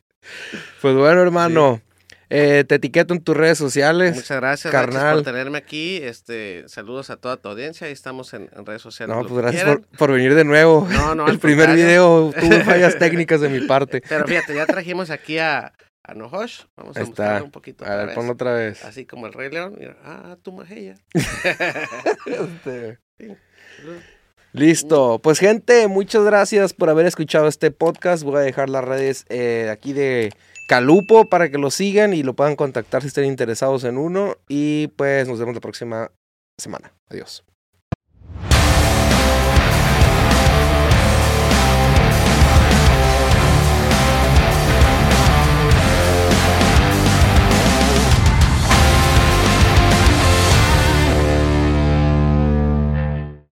Pues 0.82 0.96
bueno, 0.96 1.22
hermano. 1.22 1.80
Eh, 2.28 2.64
te 2.66 2.76
etiqueto 2.76 3.14
en 3.14 3.20
tus 3.22 3.36
redes 3.36 3.58
sociales. 3.58 4.14
Muchas 4.16 4.36
gracias, 4.40 4.72
carnal. 4.72 5.14
por 5.16 5.24
tenerme 5.24 5.58
aquí. 5.58 5.98
Este, 6.02 6.64
saludos 6.68 7.10
a 7.10 7.16
toda 7.16 7.36
tu 7.36 7.48
audiencia. 7.48 7.86
Ahí 7.86 7.92
estamos 7.92 8.34
en, 8.34 8.50
en 8.56 8.66
redes 8.66 8.82
sociales. 8.82 9.14
No, 9.16 9.22
pues 9.22 9.34
gracias 9.34 9.64
por, 9.64 9.82
por 9.96 10.12
venir 10.12 10.34
de 10.34 10.44
nuevo. 10.44 10.86
No, 10.90 11.14
no, 11.14 11.26
El 11.28 11.38
primer 11.38 11.66
contrario. 11.66 11.86
video 11.86 12.32
tuvo 12.40 12.60
fallas 12.64 12.98
técnicas 12.98 13.40
de 13.40 13.48
mi 13.48 13.60
parte. 13.66 14.02
Pero 14.08 14.26
fíjate, 14.26 14.54
ya 14.54 14.66
trajimos 14.66 15.10
aquí 15.10 15.38
a, 15.38 15.72
a 16.02 16.14
Nohosh. 16.14 16.62
Vamos 16.76 16.96
a 16.96 17.00
mostrarle 17.00 17.42
un 17.42 17.50
poquito 17.52 17.84
A 17.86 17.94
ver, 17.96 18.06
vez. 18.06 18.14
ponlo 18.14 18.32
otra 18.32 18.52
vez. 18.54 18.84
Así 18.84 19.06
como 19.06 19.26
el 19.26 19.32
Rey 19.32 19.50
León. 19.50 19.76
Mira, 19.78 19.96
ah, 20.04 20.36
tu 20.42 20.52
majella. 20.52 20.96
Este, 22.26 22.98
Listo. 24.52 25.20
Pues 25.22 25.38
gente, 25.38 25.86
muchas 25.86 26.24
gracias 26.24 26.72
por 26.72 26.88
haber 26.88 27.06
escuchado 27.06 27.46
este 27.46 27.70
podcast. 27.70 28.22
Voy 28.22 28.36
a 28.36 28.40
dejar 28.40 28.70
las 28.70 28.84
redes 28.84 29.24
eh, 29.28 29.68
aquí 29.70 29.92
de 29.92 30.32
Calupo 30.66 31.28
para 31.28 31.50
que 31.50 31.58
lo 31.58 31.70
sigan 31.70 32.12
y 32.12 32.22
lo 32.22 32.34
puedan 32.34 32.56
contactar 32.56 33.02
si 33.02 33.08
estén 33.08 33.24
interesados 33.24 33.84
en 33.84 33.98
uno. 33.98 34.36
Y 34.48 34.88
pues 34.88 35.28
nos 35.28 35.38
vemos 35.38 35.54
la 35.54 35.60
próxima 35.60 36.10
semana. 36.58 36.92
Adiós. 37.08 37.44